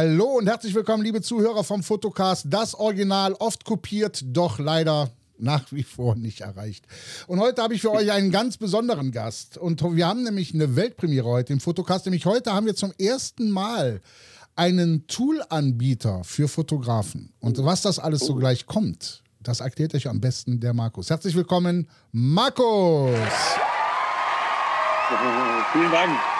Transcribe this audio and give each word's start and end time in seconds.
Hallo 0.00 0.38
und 0.38 0.46
herzlich 0.46 0.76
willkommen, 0.76 1.02
liebe 1.02 1.20
Zuhörer 1.22 1.64
vom 1.64 1.82
Fotocast. 1.82 2.46
Das 2.48 2.76
Original 2.76 3.32
oft 3.32 3.64
kopiert, 3.64 4.22
doch 4.26 4.60
leider 4.60 5.10
nach 5.38 5.72
wie 5.72 5.82
vor 5.82 6.14
nicht 6.14 6.42
erreicht. 6.42 6.86
Und 7.26 7.40
heute 7.40 7.64
habe 7.64 7.74
ich 7.74 7.80
für 7.80 7.90
euch 7.90 8.12
einen 8.12 8.30
ganz 8.30 8.58
besonderen 8.58 9.10
Gast. 9.10 9.58
Und 9.58 9.82
wir 9.82 10.06
haben 10.06 10.22
nämlich 10.22 10.54
eine 10.54 10.76
Weltpremiere 10.76 11.26
heute 11.26 11.52
im 11.52 11.58
Fotocast. 11.58 12.06
Nämlich 12.06 12.26
heute 12.26 12.52
haben 12.52 12.66
wir 12.66 12.76
zum 12.76 12.92
ersten 12.96 13.50
Mal 13.50 14.00
einen 14.54 15.08
Tool-Anbieter 15.08 16.22
für 16.22 16.46
Fotografen. 16.46 17.32
Und 17.40 17.58
was 17.64 17.82
das 17.82 17.98
alles 17.98 18.20
so 18.20 18.36
gleich 18.36 18.66
kommt, 18.66 19.24
das 19.40 19.58
erklärt 19.58 19.96
euch 19.96 20.06
am 20.06 20.20
besten 20.20 20.60
der 20.60 20.74
Markus. 20.74 21.10
Herzlich 21.10 21.34
willkommen, 21.34 21.88
Markus! 22.12 23.16
Vielen 25.72 25.90
Dank. 25.90 26.37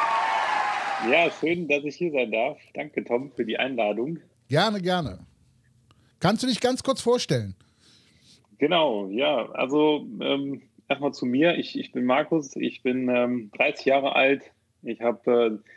Ja, 1.07 1.31
schön, 1.31 1.69
dass 1.69 1.85
ich 1.85 1.97
hier 1.97 2.11
sein 2.11 2.33
darf. 2.33 2.59
Danke, 2.75 3.05
Tom, 3.05 3.31
für 3.31 3.45
die 3.45 3.59
Einladung. 3.59 4.19
Gerne, 4.49 4.81
gerne. 4.81 5.21
Kannst 6.21 6.43
du 6.43 6.47
dich 6.47 6.61
ganz 6.61 6.83
kurz 6.83 7.01
vorstellen? 7.01 7.55
Genau, 8.59 9.09
ja. 9.09 9.49
Also 9.53 10.07
ähm, 10.21 10.63
erstmal 10.89 11.13
zu 11.13 11.27
mir. 11.27 11.57
Ich, 11.57 11.79
ich 11.79 11.93
bin 11.93 12.05
Markus, 12.05 12.57
ich 12.57 12.83
bin 12.83 13.09
ähm, 13.09 13.51
30 13.57 13.87
Jahre 13.87 14.17
alt. 14.17 14.43
Ich 14.83 15.01
habe 15.01 15.61
äh, 15.63 15.71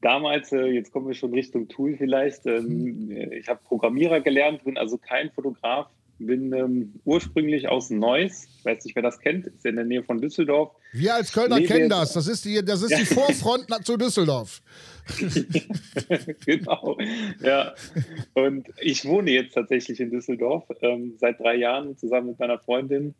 damals, 0.00 0.52
äh, 0.52 0.66
jetzt 0.66 0.92
kommen 0.92 1.08
wir 1.08 1.14
schon 1.14 1.32
Richtung 1.32 1.68
Tool 1.68 1.96
vielleicht, 1.96 2.46
ähm, 2.46 3.06
mhm. 3.06 3.32
ich 3.32 3.48
habe 3.48 3.60
Programmierer 3.64 4.20
gelernt, 4.20 4.64
bin 4.64 4.78
also 4.78 4.98
kein 4.98 5.30
Fotograf, 5.30 5.88
bin 6.20 6.52
ähm, 6.52 7.00
ursprünglich 7.04 7.68
aus 7.68 7.90
Neuss, 7.90 8.46
ich 8.58 8.64
weiß 8.64 8.84
nicht, 8.84 8.94
wer 8.94 9.02
das 9.02 9.18
kennt, 9.20 9.46
ist 9.46 9.64
in 9.64 9.76
der 9.76 9.84
Nähe 9.84 10.02
von 10.02 10.20
Düsseldorf. 10.20 10.72
Wir 10.92 11.14
als 11.14 11.32
Kölner 11.32 11.56
Lebe 11.56 11.68
kennen 11.68 11.88
das, 11.88 12.12
das 12.12 12.28
ist 12.28 12.44
die, 12.44 12.64
das 12.64 12.82
ist 12.82 12.96
die 12.96 13.04
Vorfront 13.14 13.66
zu 13.84 13.96
Düsseldorf. 13.96 14.62
genau, 16.46 16.98
ja. 17.42 17.74
Und 18.34 18.68
ich 18.80 19.04
wohne 19.04 19.30
jetzt 19.30 19.54
tatsächlich 19.54 20.00
in 20.00 20.10
Düsseldorf 20.10 20.64
ähm, 20.82 21.14
seit 21.18 21.40
drei 21.40 21.56
Jahren 21.56 21.96
zusammen 21.96 22.28
mit 22.28 22.38
meiner 22.38 22.58
Freundin. 22.58 23.14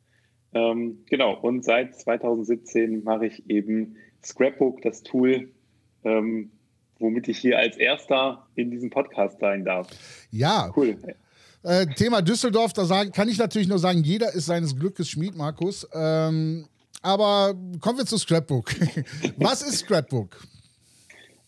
Ähm, 0.52 0.98
genau, 1.08 1.38
und 1.40 1.64
seit 1.64 1.96
2017 1.98 3.02
mache 3.04 3.26
ich 3.26 3.48
eben 3.48 3.96
Scrapbook, 4.24 4.82
das 4.82 5.02
Tool, 5.02 5.50
ähm, 6.04 6.50
womit 6.98 7.28
ich 7.28 7.38
hier 7.38 7.58
als 7.58 7.76
erster 7.76 8.46
in 8.54 8.70
diesem 8.70 8.90
Podcast 8.90 9.40
sein 9.40 9.64
darf. 9.64 9.88
Ja. 10.30 10.72
Cool. 10.76 10.96
Äh, 11.62 11.86
Thema 11.94 12.22
Düsseldorf, 12.22 12.72
da 12.72 12.84
sagen, 12.84 13.12
kann 13.12 13.28
ich 13.28 13.38
natürlich 13.38 13.68
nur 13.68 13.78
sagen, 13.78 14.02
jeder 14.02 14.32
ist 14.32 14.46
seines 14.46 14.76
Glückes 14.76 15.08
Schmied, 15.10 15.36
Markus. 15.36 15.86
Ähm, 15.92 16.66
aber 17.02 17.54
kommen 17.80 17.98
wir 17.98 18.06
zu 18.06 18.16
Scrapbook. 18.16 18.70
Was 19.36 19.62
ist 19.62 19.78
Scrapbook? 19.78 20.36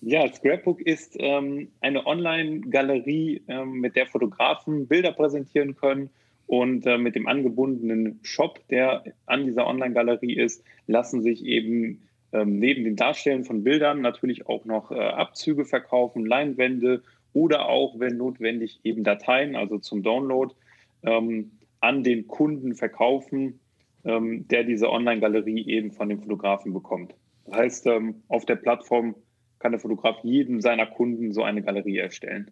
Ja, 0.03 0.31
Scrapbook 0.33 0.81
ist 0.81 1.15
ähm, 1.19 1.69
eine 1.81 2.05
Online-Galerie, 2.07 3.43
ähm, 3.49 3.81
mit 3.81 3.97
der 3.97 4.07
Fotografen 4.07 4.87
Bilder 4.87 5.13
präsentieren 5.13 5.77
können. 5.77 6.11
Und 6.47 6.85
äh, 6.87 6.99
mit 6.99 7.15
dem 7.15 7.29
angebundenen 7.29 8.19
Shop, 8.23 8.61
der 8.69 9.05
an 9.27 9.47
dieser 9.47 9.67
Online-Galerie 9.67 10.37
ist, 10.37 10.63
lassen 10.87 11.23
sich 11.23 11.45
eben 11.45 12.03
ähm, 12.33 12.59
neben 12.59 12.85
dem 12.85 12.97
Darstellen 12.97 13.45
von 13.45 13.63
Bildern 13.63 14.03
natürlich 14.03 14.47
auch 14.47 14.65
noch 14.65 14.91
äh, 14.91 14.99
Abzüge 14.99 15.65
verkaufen, 15.65 16.27
Leinwände 16.27 17.03
oder 17.33 17.69
auch, 17.69 17.99
wenn 17.99 18.17
notwendig, 18.17 18.81
eben 18.85 19.05
Dateien, 19.05 19.57
also 19.57 19.79
zum 19.79 20.03
Download, 20.03 20.55
ähm, 21.03 21.53
an 21.81 22.05
den 22.05 22.27
Kunden 22.29 22.75
verkaufen, 22.75 23.61
ähm, 24.05 24.47
der 24.49 24.65
diese 24.65 24.91
Online-Galerie 24.91 25.67
eben 25.67 25.93
von 25.93 26.09
dem 26.09 26.21
Fotografen 26.21 26.73
bekommt. 26.73 27.15
Das 27.47 27.57
heißt, 27.57 27.87
ähm, 27.87 28.23
auf 28.29 28.47
der 28.47 28.57
Plattform 28.57 29.15
kann 29.59 29.73
der 29.73 29.81
Fotograf 29.81 30.17
jedem 30.23 30.61
seiner 30.61 30.87
Kunden 30.87 31.33
so 31.33 31.43
eine 31.43 31.63
Galerie 31.63 31.99
erstellen. 31.99 32.51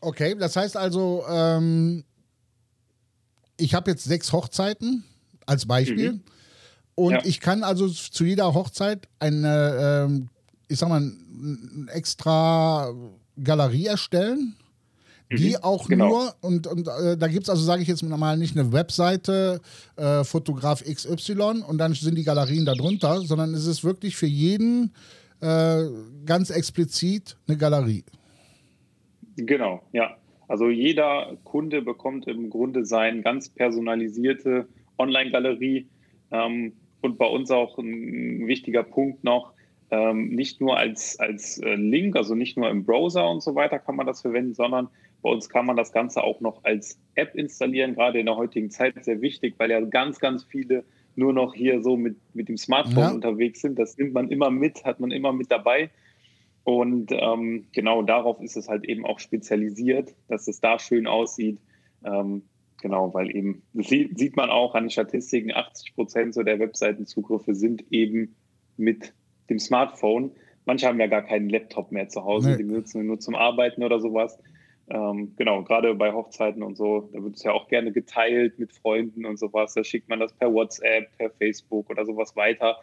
Okay, 0.00 0.34
das 0.38 0.56
heißt 0.56 0.76
also, 0.76 1.24
ähm, 1.30 2.04
ich 3.58 3.74
habe 3.74 3.90
jetzt 3.90 4.04
sechs 4.04 4.32
Hochzeiten 4.32 5.04
als 5.46 5.66
Beispiel. 5.66 6.12
Mhm. 6.12 6.22
Und 6.94 7.12
ja. 7.12 7.20
ich 7.24 7.40
kann 7.40 7.64
also 7.64 7.88
zu 7.88 8.24
jeder 8.24 8.52
Hochzeit 8.54 9.08
eine, 9.18 10.06
ähm, 10.06 10.28
ich 10.68 10.78
sag 10.78 10.88
mal, 10.88 11.10
extra 11.92 12.92
Galerie 13.42 13.86
erstellen, 13.86 14.56
die 15.30 15.50
mhm, 15.50 15.56
auch 15.62 15.88
genau. 15.88 16.08
nur, 16.08 16.34
und, 16.40 16.66
und 16.66 16.88
äh, 16.88 17.16
da 17.16 17.28
gibt 17.28 17.44
es 17.44 17.50
also, 17.50 17.62
sage 17.62 17.82
ich 17.82 17.88
jetzt 17.88 18.02
mal, 18.02 18.36
nicht 18.36 18.58
eine 18.58 18.72
Webseite, 18.72 19.60
äh, 19.96 20.24
Fotograf 20.24 20.82
XY 20.82 21.62
und 21.66 21.78
dann 21.78 21.94
sind 21.94 22.16
die 22.16 22.24
Galerien 22.24 22.64
darunter, 22.64 23.20
sondern 23.20 23.54
es 23.54 23.66
ist 23.66 23.84
wirklich 23.84 24.16
für 24.16 24.26
jeden 24.26 24.92
äh, 25.40 25.84
ganz 26.26 26.50
explizit 26.50 27.36
eine 27.46 27.56
Galerie. 27.56 28.04
Genau, 29.36 29.82
ja. 29.92 30.16
Also 30.48 30.68
jeder 30.68 31.36
Kunde 31.44 31.80
bekommt 31.80 32.26
im 32.26 32.50
Grunde 32.50 32.84
seine 32.84 33.22
ganz 33.22 33.48
personalisierte 33.48 34.66
Online-Galerie. 34.98 35.86
Ähm, 36.32 36.72
und 37.02 37.18
bei 37.18 37.26
uns 37.26 37.50
auch 37.52 37.78
ein 37.78 38.48
wichtiger 38.48 38.82
Punkt 38.82 39.22
noch, 39.22 39.52
ähm, 39.90 40.28
nicht 40.28 40.60
nur 40.60 40.76
als, 40.76 41.18
als 41.18 41.58
äh, 41.58 41.74
Link, 41.74 42.16
also 42.16 42.34
nicht 42.34 42.56
nur 42.56 42.68
im 42.70 42.84
Browser 42.84 43.28
und 43.28 43.42
so 43.42 43.54
weiter 43.54 43.78
kann 43.78 43.96
man 43.96 44.06
das 44.06 44.22
verwenden, 44.22 44.54
sondern 44.54 44.88
bei 45.22 45.30
uns 45.30 45.48
kann 45.48 45.66
man 45.66 45.76
das 45.76 45.92
Ganze 45.92 46.22
auch 46.22 46.40
noch 46.40 46.64
als 46.64 46.98
App 47.14 47.34
installieren, 47.34 47.94
gerade 47.94 48.20
in 48.20 48.26
der 48.26 48.36
heutigen 48.36 48.70
Zeit 48.70 49.04
sehr 49.04 49.20
wichtig, 49.20 49.54
weil 49.58 49.70
ja 49.70 49.80
ganz, 49.80 50.18
ganz 50.18 50.44
viele 50.44 50.84
nur 51.16 51.32
noch 51.32 51.54
hier 51.54 51.82
so 51.82 51.96
mit, 51.96 52.16
mit 52.34 52.48
dem 52.48 52.56
Smartphone 52.56 52.98
ja. 52.98 53.10
unterwegs 53.10 53.60
sind. 53.60 53.78
Das 53.78 53.98
nimmt 53.98 54.14
man 54.14 54.30
immer 54.30 54.50
mit, 54.50 54.84
hat 54.84 55.00
man 55.00 55.10
immer 55.10 55.32
mit 55.32 55.50
dabei. 55.50 55.90
Und 56.64 57.10
ähm, 57.12 57.66
genau 57.72 58.02
darauf 58.02 58.40
ist 58.40 58.56
es 58.56 58.68
halt 58.68 58.84
eben 58.84 59.04
auch 59.04 59.18
spezialisiert, 59.18 60.14
dass 60.28 60.46
es 60.46 60.60
da 60.60 60.78
schön 60.78 61.06
aussieht. 61.06 61.58
Ähm, 62.04 62.42
Genau, 62.80 63.12
weil 63.12 63.34
eben, 63.34 63.62
das 63.74 63.88
sieht 63.88 64.36
man 64.36 64.48
auch 64.48 64.74
an 64.74 64.84
den 64.84 64.90
Statistiken, 64.90 65.52
80 65.52 65.94
Prozent 65.94 66.34
so 66.34 66.42
der 66.42 66.58
Webseitenzugriffe 66.58 67.54
sind 67.54 67.84
eben 67.90 68.36
mit 68.76 69.12
dem 69.50 69.58
Smartphone. 69.58 70.30
Manche 70.64 70.86
haben 70.86 71.00
ja 71.00 71.06
gar 71.06 71.22
keinen 71.22 71.50
Laptop 71.50 71.92
mehr 71.92 72.08
zu 72.08 72.24
Hause, 72.24 72.50
nee. 72.50 72.56
die 72.58 72.62
benutzen 72.64 73.06
nur 73.06 73.18
zum 73.18 73.34
Arbeiten 73.34 73.82
oder 73.82 74.00
sowas. 74.00 74.38
Ähm, 74.88 75.32
genau, 75.36 75.62
gerade 75.62 75.94
bei 75.94 76.12
Hochzeiten 76.12 76.62
und 76.62 76.76
so, 76.76 77.08
da 77.12 77.22
wird 77.22 77.36
es 77.36 77.42
ja 77.42 77.52
auch 77.52 77.68
gerne 77.68 77.92
geteilt 77.92 78.58
mit 78.58 78.72
Freunden 78.72 79.24
und 79.24 79.38
sowas. 79.38 79.74
Da 79.74 79.84
schickt 79.84 80.08
man 80.08 80.18
das 80.18 80.32
per 80.32 80.52
WhatsApp, 80.52 81.16
per 81.16 81.30
Facebook 81.30 81.88
oder 81.90 82.04
sowas 82.04 82.34
weiter, 82.34 82.76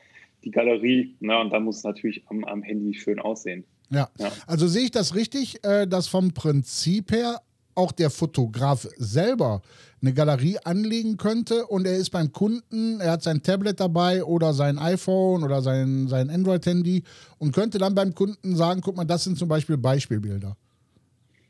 die 0.44 0.52
Galerie. 0.52 1.16
Ne, 1.20 1.38
und 1.38 1.52
dann 1.52 1.64
muss 1.64 1.78
es 1.78 1.84
natürlich 1.84 2.24
am, 2.28 2.44
am 2.46 2.64
Handy 2.64 2.94
schön 2.94 3.20
aussehen. 3.20 3.66
Ja. 3.90 4.10
ja. 4.18 4.32
also 4.48 4.68
sehe 4.68 4.84
ich 4.84 4.92
das 4.92 5.16
richtig, 5.16 5.64
äh, 5.66 5.86
dass 5.86 6.08
vom 6.08 6.34
Prinzip 6.34 7.12
her 7.12 7.42
auch 7.76 7.92
der 7.92 8.10
Fotograf 8.10 8.88
selber 8.98 9.62
eine 10.02 10.14
Galerie 10.14 10.58
anlegen 10.64 11.18
könnte 11.18 11.66
und 11.66 11.88
er 11.88 11.96
ist 11.96 12.12
beim 12.12 12.32
Kunden, 12.32 13.00
er 13.00 13.12
hat 13.12 13.24
sein 13.24 13.42
Tablet 13.42 13.80
dabei 13.80 14.24
oder 14.24 14.54
sein 14.54 14.78
iPhone 14.78 15.44
oder 15.44 15.62
sein, 15.62 16.08
sein 16.08 16.30
Android-Handy 16.30 17.04
und 17.40 17.52
könnte 17.52 17.78
dann 17.80 17.96
beim 17.96 18.14
Kunden 18.14 18.56
sagen, 18.56 18.82
guck 18.82 18.96
mal, 18.96 19.06
das 19.06 19.24
sind 19.24 19.38
zum 19.38 19.50
Beispiel 19.50 19.78
Beispielbilder. 19.78 20.56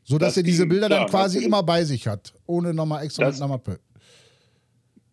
So 0.04 0.16
dass 0.16 0.30
das 0.30 0.36
er 0.38 0.42
diese 0.44 0.66
Bilder 0.66 0.88
dann 0.88 1.06
quasi 1.06 1.44
immer 1.44 1.62
bei 1.62 1.84
sich 1.84 2.08
hat, 2.08 2.32
ohne 2.46 2.72
nochmal 2.72 3.04
extra 3.04 3.24
das, 3.24 3.34
mit 3.34 3.42
einer 3.42 3.52
Mappe. 3.52 3.78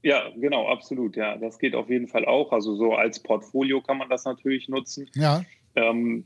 Ja, 0.01 0.29
genau, 0.37 0.69
absolut. 0.69 1.17
Ja, 1.17 1.35
das 1.35 1.59
geht 1.59 1.75
auf 1.75 1.89
jeden 1.89 2.07
Fall 2.07 2.25
auch. 2.25 2.53
Also 2.53 2.75
so 2.75 2.93
als 2.93 3.19
Portfolio 3.19 3.81
kann 3.81 3.97
man 3.97 4.07
das 4.09 4.23
natürlich 4.23 4.69
nutzen. 4.69 5.09
Ja. 5.15 5.43
Ähm, 5.75 6.23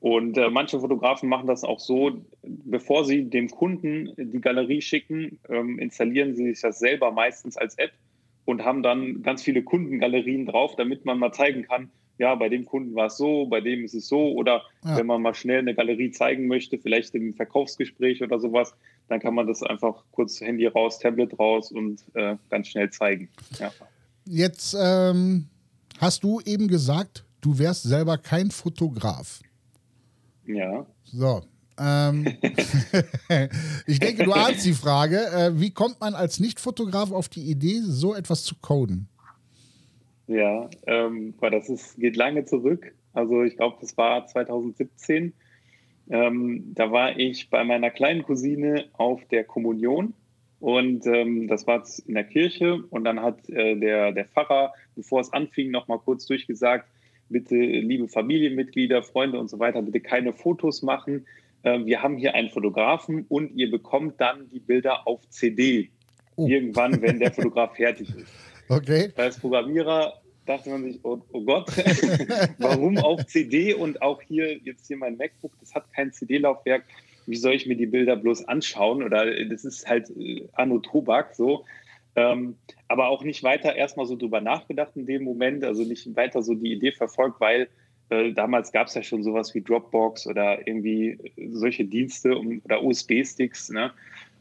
und 0.00 0.38
äh, 0.38 0.50
manche 0.50 0.80
Fotografen 0.80 1.28
machen 1.28 1.46
das 1.46 1.64
auch 1.64 1.80
so, 1.80 2.22
bevor 2.42 3.04
sie 3.04 3.24
dem 3.28 3.48
Kunden 3.48 4.12
die 4.16 4.40
Galerie 4.40 4.82
schicken, 4.82 5.38
ähm, 5.48 5.78
installieren 5.78 6.34
sie 6.34 6.44
sich 6.44 6.60
das 6.60 6.78
selber 6.78 7.12
meistens 7.12 7.56
als 7.56 7.76
App 7.78 7.92
und 8.44 8.64
haben 8.64 8.82
dann 8.82 9.22
ganz 9.22 9.42
viele 9.42 9.62
Kundengalerien 9.62 10.46
drauf, 10.46 10.76
damit 10.76 11.04
man 11.04 11.18
mal 11.18 11.32
zeigen 11.32 11.62
kann, 11.62 11.90
ja, 12.18 12.34
bei 12.34 12.48
dem 12.48 12.64
Kunden 12.64 12.94
war 12.94 13.06
es 13.06 13.16
so, 13.16 13.46
bei 13.46 13.60
dem 13.60 13.84
ist 13.84 13.94
es 13.94 14.08
so. 14.08 14.32
Oder 14.32 14.62
ja. 14.84 14.96
wenn 14.96 15.06
man 15.06 15.20
mal 15.20 15.34
schnell 15.34 15.58
eine 15.58 15.74
Galerie 15.74 16.10
zeigen 16.10 16.46
möchte, 16.46 16.78
vielleicht 16.78 17.14
im 17.14 17.34
Verkaufsgespräch 17.34 18.22
oder 18.22 18.40
sowas, 18.40 18.74
dann 19.08 19.20
kann 19.20 19.34
man 19.34 19.46
das 19.46 19.62
einfach 19.62 20.04
kurz 20.12 20.40
Handy 20.40 20.66
raus, 20.66 20.98
Tablet 20.98 21.38
raus 21.38 21.70
und 21.70 22.02
äh, 22.14 22.36
ganz 22.48 22.68
schnell 22.68 22.90
zeigen. 22.90 23.28
Ja. 23.58 23.70
Jetzt 24.24 24.76
ähm, 24.80 25.48
hast 25.98 26.24
du 26.24 26.40
eben 26.40 26.68
gesagt, 26.68 27.24
du 27.40 27.58
wärst 27.58 27.82
selber 27.82 28.16
kein 28.18 28.50
Fotograf. 28.50 29.40
Ja. 30.46 30.86
So. 31.04 31.42
Ähm, 31.78 32.26
ich 33.86 33.98
denke, 33.98 34.24
du 34.24 34.32
ahnst 34.32 34.64
die 34.64 34.72
Frage. 34.72 35.18
Äh, 35.18 35.60
wie 35.60 35.70
kommt 35.70 36.00
man 36.00 36.14
als 36.14 36.40
Nicht-Fotograf 36.40 37.12
auf 37.12 37.28
die 37.28 37.50
Idee, 37.50 37.80
so 37.82 38.14
etwas 38.14 38.44
zu 38.44 38.54
coden? 38.60 39.08
Ja, 40.26 40.68
ähm, 40.86 41.34
das 41.40 41.68
ist, 41.68 41.96
geht 41.98 42.16
lange 42.16 42.44
zurück. 42.44 42.94
Also 43.12 43.42
ich 43.42 43.56
glaube, 43.56 43.76
das 43.80 43.96
war 43.96 44.26
2017. 44.26 45.32
Ähm, 46.08 46.72
da 46.74 46.90
war 46.92 47.18
ich 47.18 47.50
bei 47.50 47.64
meiner 47.64 47.90
kleinen 47.90 48.22
Cousine 48.22 48.86
auf 48.92 49.24
der 49.26 49.44
Kommunion 49.44 50.14
und 50.60 51.06
ähm, 51.06 51.48
das 51.48 51.66
war 51.66 51.84
in 52.06 52.14
der 52.14 52.24
Kirche 52.24 52.82
und 52.90 53.04
dann 53.04 53.20
hat 53.20 53.48
äh, 53.48 53.76
der, 53.76 54.12
der 54.12 54.26
Pfarrer, 54.26 54.72
bevor 54.94 55.20
es 55.20 55.32
anfing, 55.32 55.70
noch 55.70 55.88
mal 55.88 55.98
kurz 55.98 56.26
durchgesagt, 56.26 56.88
bitte, 57.28 57.56
liebe 57.56 58.08
Familienmitglieder, 58.08 59.02
Freunde 59.02 59.38
und 59.38 59.48
so 59.48 59.58
weiter, 59.58 59.82
bitte 59.82 60.00
keine 60.00 60.32
Fotos 60.32 60.82
machen. 60.82 61.26
äh, 61.62 61.84
wir 61.84 62.02
haben 62.02 62.16
hier 62.16 62.34
einen 62.34 62.50
Fotografen 62.50 63.26
und 63.28 63.54
ihr 63.56 63.70
bekommt 63.70 64.20
dann 64.20 64.48
die 64.50 64.60
Bilder 64.60 65.06
auf 65.06 65.28
CD. 65.28 65.90
Oh. 66.36 66.46
Irgendwann, 66.46 67.00
wenn 67.02 67.18
der 67.18 67.32
Fotograf 67.32 67.76
fertig 67.76 68.08
ist. 68.10 68.26
Okay. 68.68 69.12
Als 69.14 69.38
Programmierer 69.38 70.20
dachte 70.44 70.70
man 70.70 70.82
sich, 70.82 70.98
oh, 71.04 71.20
oh 71.30 71.40
Gott, 71.42 71.68
warum 72.58 72.98
auf 72.98 73.24
CD 73.26 73.74
und 73.74 74.02
auch 74.02 74.20
hier, 74.22 74.58
jetzt 74.58 74.88
hier 74.88 74.96
mein 74.96 75.16
MacBook, 75.16 75.52
das 75.60 75.72
hat 75.72 75.92
kein 75.92 76.12
CD-Laufwerk. 76.12 76.82
Wie 77.26 77.36
soll 77.36 77.54
ich 77.54 77.66
mir 77.66 77.76
die 77.76 77.86
Bilder 77.86 78.16
bloß 78.16 78.48
anschauen? 78.48 79.04
Oder 79.04 79.44
das 79.44 79.64
ist 79.64 79.88
halt 79.88 80.10
äh, 80.18 80.48
Anno 80.54 80.78
Tobak 80.78 81.36
so. 81.36 81.64
Ähm, 82.16 82.56
aber 82.88 83.08
auch 83.08 83.22
nicht 83.22 83.42
weiter 83.42 83.76
erstmal 83.76 84.06
so 84.06 84.16
drüber 84.16 84.40
nachgedacht 84.40 84.92
in 84.96 85.04
dem 85.04 85.22
Moment, 85.22 85.64
also 85.64 85.84
nicht 85.84 86.16
weiter 86.16 86.42
so 86.42 86.54
die 86.54 86.72
Idee 86.72 86.92
verfolgt, 86.92 87.40
weil 87.40 87.68
äh, 88.08 88.32
damals 88.32 88.72
gab 88.72 88.86
es 88.86 88.94
ja 88.94 89.02
schon 89.02 89.22
sowas 89.22 89.54
wie 89.54 89.60
Dropbox 89.60 90.26
oder 90.26 90.66
irgendwie 90.66 91.18
solche 91.52 91.84
Dienste 91.84 92.36
um, 92.36 92.62
oder 92.64 92.82
USB-Sticks, 92.82 93.70
ne? 93.70 93.92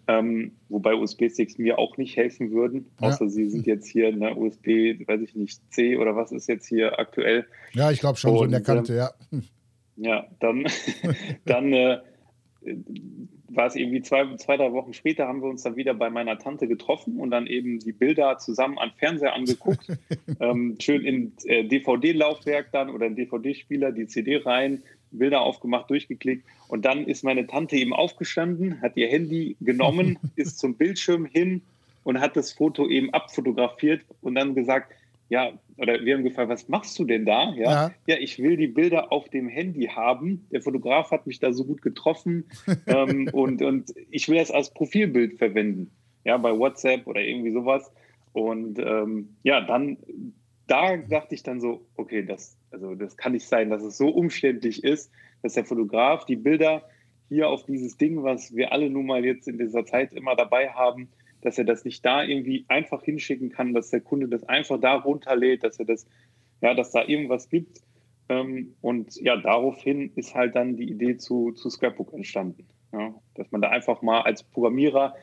Ähm, 0.07 0.51
wobei 0.69 0.93
USB-Sticks 0.93 1.57
mir 1.57 1.79
auch 1.79 1.97
nicht 1.97 2.15
helfen 2.15 2.51
würden, 2.51 2.85
außer 3.01 3.25
ja. 3.25 3.29
sie 3.29 3.49
sind 3.49 3.65
jetzt 3.65 3.87
hier 3.87 4.07
eine 4.07 4.35
USB, 4.35 4.99
weiß 5.07 5.19
ich 5.21 5.35
nicht, 5.35 5.59
C 5.73 5.97
oder 5.97 6.15
was 6.15 6.31
ist 6.31 6.47
jetzt 6.47 6.67
hier 6.67 6.99
aktuell. 6.99 7.47
Ja, 7.73 7.89
ich 7.89 7.99
glaube 7.99 8.17
schon 8.17 8.31
Und, 8.31 8.37
so 8.37 8.43
in 8.45 8.51
der 8.51 8.61
Kante, 8.61 8.93
äh, 8.93 8.97
ja. 8.97 9.11
Ja, 9.97 10.27
dann, 10.39 10.65
dann 11.45 11.73
äh, 11.73 11.97
war 13.55 13.67
es 13.67 13.75
irgendwie 13.75 14.01
zwei, 14.01 14.35
zwei, 14.37 14.57
drei 14.57 14.71
Wochen 14.73 14.93
später, 14.93 15.27
haben 15.27 15.41
wir 15.41 15.49
uns 15.49 15.63
dann 15.63 15.75
wieder 15.75 15.93
bei 15.93 16.09
meiner 16.09 16.37
Tante 16.37 16.67
getroffen 16.67 17.19
und 17.19 17.31
dann 17.31 17.47
eben 17.47 17.79
die 17.79 17.91
Bilder 17.91 18.37
zusammen 18.37 18.77
am 18.77 18.91
Fernseher 18.97 19.33
angeguckt. 19.33 19.87
ähm, 20.39 20.77
schön 20.79 21.03
in 21.03 21.33
äh, 21.45 21.63
DVD-Laufwerk 21.63 22.71
dann 22.71 22.89
oder 22.89 23.05
in 23.07 23.15
DVD-Spieler, 23.15 23.91
die 23.91 24.07
CD 24.07 24.37
rein, 24.37 24.83
Bilder 25.11 25.41
aufgemacht, 25.41 25.89
durchgeklickt. 25.89 26.45
Und 26.67 26.85
dann 26.85 27.05
ist 27.05 27.23
meine 27.23 27.47
Tante 27.47 27.75
eben 27.75 27.93
aufgestanden, 27.93 28.81
hat 28.81 28.97
ihr 28.97 29.07
Handy 29.07 29.55
genommen, 29.61 30.19
ist 30.35 30.59
zum 30.59 30.75
Bildschirm 30.75 31.25
hin 31.25 31.61
und 32.03 32.19
hat 32.19 32.35
das 32.35 32.51
Foto 32.51 32.87
eben 32.87 33.13
abfotografiert 33.13 34.01
und 34.21 34.35
dann 34.35 34.55
gesagt, 34.55 34.93
ja, 35.29 35.51
oder 35.77 36.03
wir 36.05 36.15
haben 36.15 36.23
gefragt, 36.23 36.49
was 36.49 36.67
machst 36.69 36.97
du 36.99 37.05
denn 37.05 37.25
da? 37.25 37.53
Ja, 37.55 37.63
ja, 37.63 37.91
ja 38.07 38.17
ich 38.19 38.39
will 38.39 38.57
die 38.57 38.67
Bilder 38.67 39.11
auf 39.11 39.29
dem 39.29 39.47
Handy 39.47 39.87
haben. 39.87 40.45
Der 40.51 40.61
Fotograf 40.61 41.11
hat 41.11 41.25
mich 41.25 41.39
da 41.39 41.51
so 41.51 41.65
gut 41.65 41.81
getroffen 41.81 42.45
ähm, 42.87 43.29
und, 43.33 43.61
und 43.61 43.93
ich 44.11 44.29
will 44.29 44.37
es 44.37 44.51
als 44.51 44.73
Profilbild 44.73 45.37
verwenden. 45.37 45.91
Ja, 46.23 46.37
bei 46.37 46.57
WhatsApp 46.57 47.07
oder 47.07 47.21
irgendwie 47.21 47.51
sowas. 47.51 47.91
Und 48.33 48.79
ähm, 48.79 49.35
ja, 49.43 49.61
dann, 49.61 49.97
da 50.67 50.97
dachte 50.97 51.35
ich 51.35 51.43
dann 51.43 51.61
so, 51.61 51.85
okay, 51.95 52.23
das, 52.23 52.57
also 52.71 52.95
das 52.95 53.17
kann 53.17 53.33
nicht 53.33 53.47
sein, 53.47 53.69
dass 53.69 53.83
es 53.83 53.97
so 53.97 54.09
umständlich 54.09 54.83
ist, 54.83 55.11
dass 55.41 55.53
der 55.53 55.65
Fotograf 55.65 56.25
die 56.25 56.35
Bilder 56.35 56.83
hier 57.29 57.49
auf 57.49 57.63
dieses 57.65 57.97
Ding, 57.97 58.23
was 58.23 58.55
wir 58.55 58.71
alle 58.71 58.89
nun 58.89 59.05
mal 59.05 59.23
jetzt 59.25 59.47
in 59.47 59.57
dieser 59.57 59.85
Zeit 59.85 60.13
immer 60.13 60.35
dabei 60.35 60.69
haben, 60.69 61.09
dass 61.45 61.57
er 61.57 61.63
das 61.63 61.85
nicht 61.85 62.03
da 62.03 62.23
irgendwie 62.23 62.65
einfach 62.67 63.03
hinschicken 63.03 63.49
kann, 63.49 63.73
dass 63.73 63.91
der 63.91 64.01
Kunde 64.01 64.27
das 64.27 64.43
einfach 64.43 64.79
da 64.79 64.95
runterlädt, 64.95 65.63
dass 65.63 65.79
er 65.79 65.85
das, 65.85 66.07
ja, 66.61 66.73
dass 66.73 66.91
da 66.91 67.03
irgendwas 67.05 67.49
gibt. 67.49 67.81
Ähm, 68.29 68.73
und 68.81 69.15
ja, 69.21 69.37
daraufhin 69.37 70.11
ist 70.15 70.33
halt 70.33 70.55
dann 70.55 70.75
die 70.75 70.89
Idee 70.89 71.17
zu, 71.17 71.51
zu 71.51 71.69
Scrapbook 71.69 72.13
entstanden. 72.13 72.67
Ja, 72.91 73.13
dass 73.35 73.51
man 73.51 73.61
da 73.61 73.69
einfach 73.69 74.01
mal 74.01 74.21
als 74.21 74.41
Programmierer 74.41 75.13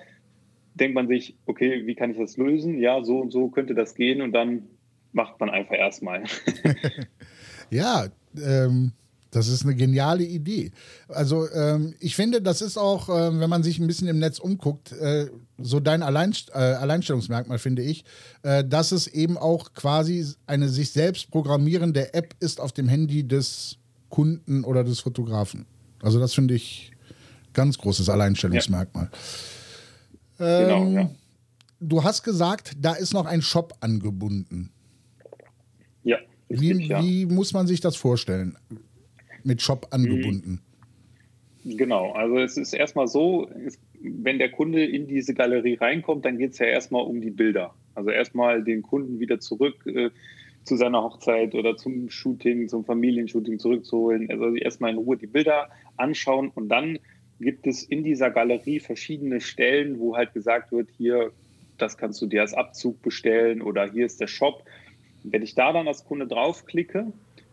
denkt 0.75 0.95
man 0.95 1.09
sich, 1.09 1.37
okay, 1.47 1.87
wie 1.87 1.95
kann 1.95 2.13
ich 2.13 2.19
das 2.19 2.37
lösen? 2.37 2.79
Ja, 2.79 3.03
so 3.03 3.19
und 3.19 3.31
so 3.31 3.49
könnte 3.49 3.75
das 3.75 3.95
gehen 3.95 4.23
und 4.23 4.33
dann 4.33 4.69
macht 5.13 5.39
man 5.41 5.51
einfach 5.51 5.75
erstmal. 5.75 6.25
ja, 7.71 8.07
ähm, 8.37 8.93
das 9.33 9.49
ist 9.49 9.65
eine 9.65 9.75
geniale 9.75 10.25
Idee. 10.25 10.73
Also 11.09 11.51
ähm, 11.51 11.95
ich 12.01 12.15
finde, 12.15 12.43
das 12.43 12.61
ist 12.61 12.77
auch, 12.77 13.09
äh, 13.09 13.41
wenn 13.41 13.49
man 13.49 13.63
sich 13.63 13.79
ein 13.79 13.87
bisschen 13.87 14.07
im 14.07 14.19
Netz 14.19 14.39
umguckt, 14.39 14.93
äh, 14.93 15.29
so 15.59 15.81
dein 15.81 16.03
Alleinst 16.03 16.51
äh, 16.51 16.59
Alleinstellungsmerkmal, 16.59 17.59
finde 17.59 17.83
ich, 17.83 18.05
äh, 18.43 18.63
dass 18.63 18.93
es 18.93 19.07
eben 19.07 19.39
auch 19.39 19.73
quasi 19.73 20.27
eine 20.47 20.69
sich 20.69 20.93
selbst 20.93 21.31
programmierende 21.31 22.13
App 22.13 22.35
ist 22.41 22.61
auf 22.61 22.73
dem 22.73 22.89
Handy 22.89 23.27
des 23.27 23.79
Kunden 24.11 24.65
oder 24.65 24.85
des 24.85 25.01
Fotografen. 25.01 25.65
Also 26.03 26.21
das 26.21 26.35
finde 26.35 26.55
ich 26.55 26.93
ganz 27.55 27.79
großes 27.79 28.11
Alleinstellungsmerkmal. 28.11 29.11
Ja. 30.39 30.61
Ähm, 30.61 30.67
genau, 30.67 30.91
ja. 30.91 31.11
Du 31.81 32.05
hast 32.05 32.23
gesagt, 32.23 32.73
da 32.79 32.93
ist 32.93 33.15
noch 33.15 33.25
ein 33.25 33.41
Shop 33.41 33.75
angebunden. 33.81 34.71
Ja. 36.05 36.19
Richtig, 36.51 36.79
wie, 36.79 36.87
ja. 36.87 37.03
wie 37.03 37.27
muss 37.27 37.55
man 37.55 37.67
sich 37.67 37.81
das 37.81 37.97
vorstellen? 37.97 38.59
Mit 39.45 39.63
Shop 39.63 39.89
angebunden. 39.91 40.61
Genau, 41.65 42.13
also 42.13 42.39
es 42.39 42.57
ist 42.57 42.73
erstmal 42.73 43.07
so, 43.07 43.49
wenn 44.01 44.39
der 44.39 44.51
Kunde 44.51 44.85
in 44.85 45.07
diese 45.07 45.33
Galerie 45.33 45.75
reinkommt, 45.75 46.25
dann 46.25 46.39
geht 46.39 46.53
es 46.53 46.59
ja 46.59 46.67
erstmal 46.67 47.05
um 47.05 47.21
die 47.21 47.31
Bilder. 47.31 47.75
Also 47.95 48.11
erstmal 48.11 48.65
den 48.65 48.83
Kunden 48.83 49.21
wieder 49.21 49.39
zurück 49.39 49.87
äh, 49.87 50.11
zu 50.65 50.77
seiner 50.77 51.03
Hochzeit 51.03 51.55
oder 51.55 51.77
zum 51.77 52.11
Shooting, 52.11 52.69
zum 52.69 52.85
Familienshooting 52.85 53.59
zurückzuholen. 53.59 54.29
Also 54.31 54.55
erstmal 54.57 54.91
in 54.91 54.99
Ruhe 54.99 55.17
die 55.17 55.27
Bilder 55.27 55.69
anschauen 55.97 56.51
und 56.55 56.69
dann 56.69 56.99
gibt 57.41 57.67
es 57.67 57.83
in 57.83 58.03
dieser 58.05 58.31
Galerie 58.31 58.81
verschiedene 58.81 59.41
Stellen, 59.41 59.99
wo 59.99 60.17
halt 60.17 60.33
gesagt 60.33 60.73
wird, 60.73 60.89
hier, 60.97 61.33
das 61.79 61.97
kannst 61.99 62.23
du 62.23 62.27
dir 62.27 62.41
als 62.41 62.55
Abzug 62.55 63.03
bestellen 63.03 63.63
oder 63.63 63.91
hier 63.91 64.07
ist 64.07 64.21
der 64.21 64.29
Shop. 64.29 64.65
Wenn 65.25 65.43
ich 65.43 65.55
da 65.55 65.73
dann 65.73 65.89
als 65.89 66.05
Kunde 66.05 66.27
draufklicke, 66.27 67.13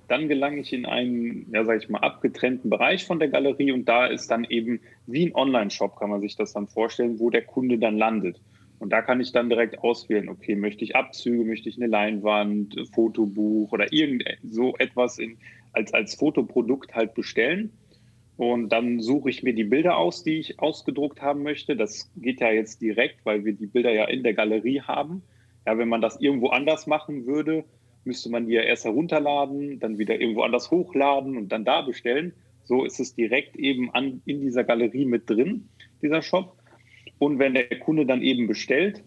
dann 0.10 0.28
gelange 0.28 0.60
ich 0.60 0.74
in 0.74 0.86
einen, 0.86 1.52
ja, 1.54 1.64
sage 1.64 1.80
ich 1.80 1.90
mal, 1.90 2.00
abgetrennten 2.00 2.70
Bereich 2.70 3.06
von 3.06 3.20
der 3.20 3.30
Galerie 3.30 3.72
und 3.72 3.88
da 3.88 4.08
ist 4.08 4.30
dann 4.32 4.44
eben 4.44 4.82
wie 5.06 5.28
ein 5.28 5.36
Online-Shop, 5.36 5.98
kann 5.98 6.10
man 6.10 6.22
sich 6.22 6.36
das 6.36 6.54
dann 6.54 6.68
vorstellen, 6.68 7.20
wo 7.20 7.30
der 7.30 7.44
Kunde 7.44 7.78
dann 7.78 7.98
landet. 7.98 8.42
Und 8.80 8.92
da 8.92 9.02
kann 9.02 9.20
ich 9.20 9.34
dann 9.34 9.50
direkt 9.50 9.80
auswählen, 9.80 10.30
okay, 10.30 10.56
möchte 10.56 10.84
ich 10.84 10.96
Abzüge, 10.96 11.44
möchte 11.44 11.70
ich 11.70 11.78
eine 11.78 11.88
Leinwand, 11.88 12.76
Fotobuch 12.94 13.72
oder 13.72 13.92
irgend 13.92 14.24
so 14.44 14.76
etwas 14.78 15.20
in, 15.20 15.38
als, 15.74 15.94
als 15.94 16.16
Fotoprodukt 16.16 16.96
halt 16.96 17.14
bestellen. 17.14 17.72
Und 18.38 18.70
dann 18.70 19.02
suche 19.02 19.30
ich 19.30 19.44
mir 19.44 19.54
die 19.54 19.66
Bilder 19.66 19.98
aus, 19.98 20.24
die 20.24 20.40
ich 20.40 20.60
ausgedruckt 20.62 21.22
haben 21.22 21.44
möchte. 21.44 21.76
Das 21.76 22.10
geht 22.16 22.40
ja 22.40 22.52
jetzt 22.52 22.82
direkt, 22.82 23.26
weil 23.26 23.44
wir 23.44 23.52
die 23.52 23.68
Bilder 23.68 23.92
ja 23.92 24.06
in 24.06 24.24
der 24.24 24.34
Galerie 24.34 24.82
haben. 24.82 25.24
Ja, 25.66 25.78
wenn 25.78 25.90
man 25.90 26.00
das 26.00 26.22
irgendwo 26.22 26.48
anders 26.48 26.88
machen 26.88 27.26
würde, 27.28 27.66
müsste 28.04 28.30
man 28.30 28.48
die 28.48 28.54
ja 28.54 28.62
erst 28.62 28.86
herunterladen, 28.86 29.80
dann 29.80 29.98
wieder 29.98 30.20
irgendwo 30.20 30.42
anders 30.42 30.72
hochladen 30.72 31.38
und 31.38 31.50
dann 31.50 31.66
da 31.66 31.82
bestellen. 31.82 32.34
So 32.64 32.86
ist 32.86 33.00
es 33.00 33.16
direkt 33.16 33.56
eben 33.56 33.92
an, 33.92 34.22
in 34.26 34.42
dieser 34.42 34.64
Galerie 34.64 35.06
mit 35.06 35.30
drin, 35.30 35.70
dieser 36.02 36.22
Shop. 36.22 36.56
Und 37.18 37.40
wenn 37.40 37.54
der 37.54 37.68
Kunde 37.80 38.06
dann 38.06 38.22
eben 38.22 38.48
bestellt, 38.48 39.04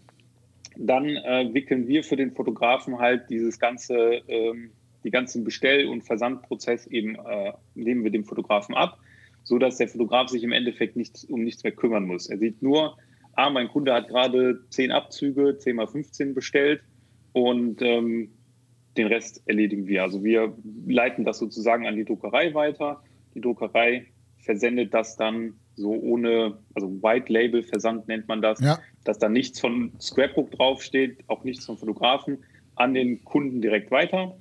dann 0.76 1.06
äh, 1.08 1.48
wickeln 1.52 1.86
wir 1.86 2.02
für 2.04 2.16
den 2.16 2.32
Fotografen 2.32 2.98
halt 2.98 3.28
dieses 3.30 3.58
ganze, 3.58 4.22
ähm, 4.28 4.70
die 5.04 5.10
ganzen 5.10 5.44
Bestell- 5.44 5.88
und 5.88 6.02
Versandprozess 6.02 6.86
eben, 6.86 7.16
äh, 7.16 7.52
nehmen 7.74 8.04
wir 8.04 8.10
dem 8.10 8.24
Fotografen 8.24 8.74
ab, 8.74 8.98
so 9.42 9.58
dass 9.58 9.78
der 9.78 9.88
Fotograf 9.88 10.28
sich 10.28 10.42
im 10.42 10.52
Endeffekt 10.52 10.96
nichts, 10.96 11.24
um 11.24 11.42
nichts 11.42 11.62
mehr 11.62 11.72
kümmern 11.72 12.06
muss. 12.06 12.28
Er 12.28 12.38
sieht 12.38 12.62
nur, 12.62 12.96
ah, 13.34 13.50
mein 13.50 13.68
Kunde 13.68 13.92
hat 13.92 14.08
gerade 14.08 14.60
10 14.70 14.92
Abzüge, 14.92 15.58
10 15.58 15.76
mal 15.76 15.86
15 15.86 16.34
bestellt 16.34 16.82
und 17.32 17.82
ähm, 17.82 18.30
den 18.96 19.06
Rest 19.06 19.42
erledigen 19.46 19.86
wir. 19.86 20.02
Also 20.02 20.22
wir 20.22 20.54
leiten 20.86 21.24
das 21.24 21.38
sozusagen 21.38 21.86
an 21.86 21.96
die 21.96 22.04
Druckerei 22.04 22.54
weiter. 22.54 23.02
Die 23.34 23.40
Druckerei 23.40 24.06
versendet 24.38 24.92
das 24.92 25.16
dann 25.16 25.54
so 25.74 25.90
ohne, 25.92 26.58
also 26.74 27.02
White 27.02 27.32
Label 27.32 27.62
Versand 27.62 28.08
nennt 28.08 28.28
man 28.28 28.42
das, 28.42 28.60
ja. 28.60 28.78
dass 29.04 29.18
da 29.18 29.28
nichts 29.28 29.60
von 29.60 29.92
Scrapbook 30.00 30.50
draufsteht, 30.50 31.24
auch 31.28 31.44
nichts 31.44 31.64
vom 31.64 31.78
Fotografen, 31.78 32.38
an 32.74 32.94
den 32.94 33.24
Kunden 33.24 33.62
direkt 33.62 33.90
weiter. 33.90 34.36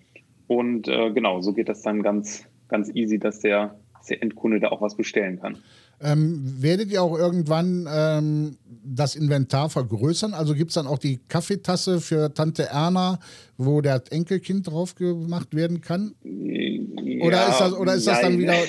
Und 0.48 0.88
äh, 0.88 1.12
genau, 1.12 1.42
so 1.42 1.54
geht 1.54 1.70
das 1.70 1.82
dann 1.82 2.04
ganz, 2.04 2.46
ganz 2.68 2.94
easy, 2.94 3.20
dass 3.20 3.40
der, 3.40 3.80
dass 3.94 4.08
der 4.08 4.22
Endkunde 4.22 4.60
da 4.60 4.70
auch 4.70 4.82
was 4.82 4.96
bestellen 4.96 5.40
kann. 5.40 5.60
Ähm, 6.04 6.42
werdet 6.62 6.92
ihr 6.92 7.04
auch 7.04 7.18
irgendwann 7.18 7.88
ähm, 7.92 8.58
das 8.84 9.16
Inventar 9.16 9.70
vergrößern? 9.70 10.34
Also 10.34 10.56
gibt 10.56 10.72
es 10.72 10.76
dann 10.76 10.88
auch 10.88 10.98
die 10.98 11.20
Kaffeetasse 11.28 12.02
für 12.02 12.34
Tante 12.34 12.64
Erna, 12.64 13.20
wo 13.58 13.82
der 13.82 14.02
Enkelkind 14.10 14.68
drauf 14.68 14.96
gemacht 14.96 15.56
werden 15.56 15.82
kann? 15.82 16.16
Ja, 16.24 17.26
oder 17.26 17.50
ist 17.50 17.60
das, 17.60 17.74
oder 17.74 17.94
ist 17.94 18.08
das 18.08 18.22
dann 18.22 18.38
wieder. 18.38 18.56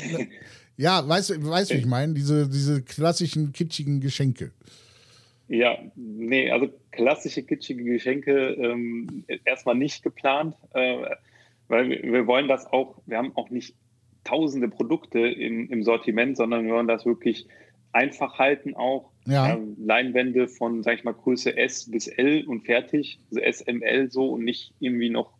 Ja, 0.78 1.06
weißt 1.06 1.30
du, 1.30 1.46
weißt, 1.46 1.70
wie 1.74 1.76
ich 1.76 1.86
meine? 1.86 2.14
Diese, 2.14 2.48
diese 2.48 2.82
klassischen 2.82 3.52
kitschigen 3.52 4.00
Geschenke. 4.00 4.52
Ja, 5.46 5.78
nee, 5.96 6.50
also 6.50 6.70
klassische 6.92 7.42
kitschige 7.42 7.84
Geschenke 7.84 8.54
ähm, 8.54 9.24
erstmal 9.44 9.74
nicht 9.74 10.02
geplant, 10.02 10.56
äh, 10.72 11.04
weil 11.68 11.90
wir, 11.90 12.02
wir 12.02 12.26
wollen 12.26 12.48
das 12.48 12.66
auch, 12.66 12.96
wir 13.04 13.18
haben 13.18 13.36
auch 13.36 13.50
nicht 13.50 13.74
tausende 14.24 14.68
Produkte 14.68 15.20
im, 15.20 15.68
im 15.68 15.82
Sortiment, 15.82 16.36
sondern 16.36 16.64
wir 16.64 16.72
wollen 16.72 16.88
das 16.88 17.06
wirklich 17.06 17.46
einfach 17.92 18.38
halten 18.38 18.74
auch. 18.74 19.10
Ja. 19.26 19.54
Ähm, 19.54 19.76
Leinwände 19.78 20.48
von, 20.48 20.82
sag 20.82 20.98
ich 20.98 21.04
mal, 21.04 21.14
Größe 21.14 21.56
S 21.56 21.90
bis 21.90 22.08
L 22.08 22.44
und 22.46 22.62
fertig, 22.62 23.20
also 23.30 23.40
SML 23.40 24.10
so 24.10 24.30
und 24.30 24.44
nicht 24.44 24.74
irgendwie 24.80 25.10
noch 25.10 25.32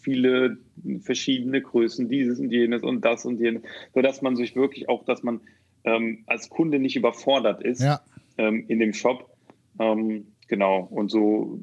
viele 0.00 0.58
verschiedene 1.00 1.60
Größen, 1.60 2.08
dieses 2.08 2.38
und 2.38 2.52
jenes 2.52 2.82
und 2.82 3.04
das 3.04 3.24
und 3.24 3.40
jenes, 3.40 3.62
sodass 3.92 4.22
man 4.22 4.36
sich 4.36 4.54
wirklich 4.54 4.88
auch, 4.88 5.04
dass 5.04 5.24
man 5.24 5.40
ähm, 5.82 6.22
als 6.26 6.48
Kunde 6.48 6.78
nicht 6.78 6.94
überfordert 6.94 7.62
ist 7.62 7.82
ja. 7.82 8.00
ähm, 8.38 8.64
in 8.68 8.78
dem 8.78 8.92
Shop. 8.92 9.36
Ähm, 9.80 10.28
genau. 10.46 10.86
Und 10.90 11.10
so 11.10 11.58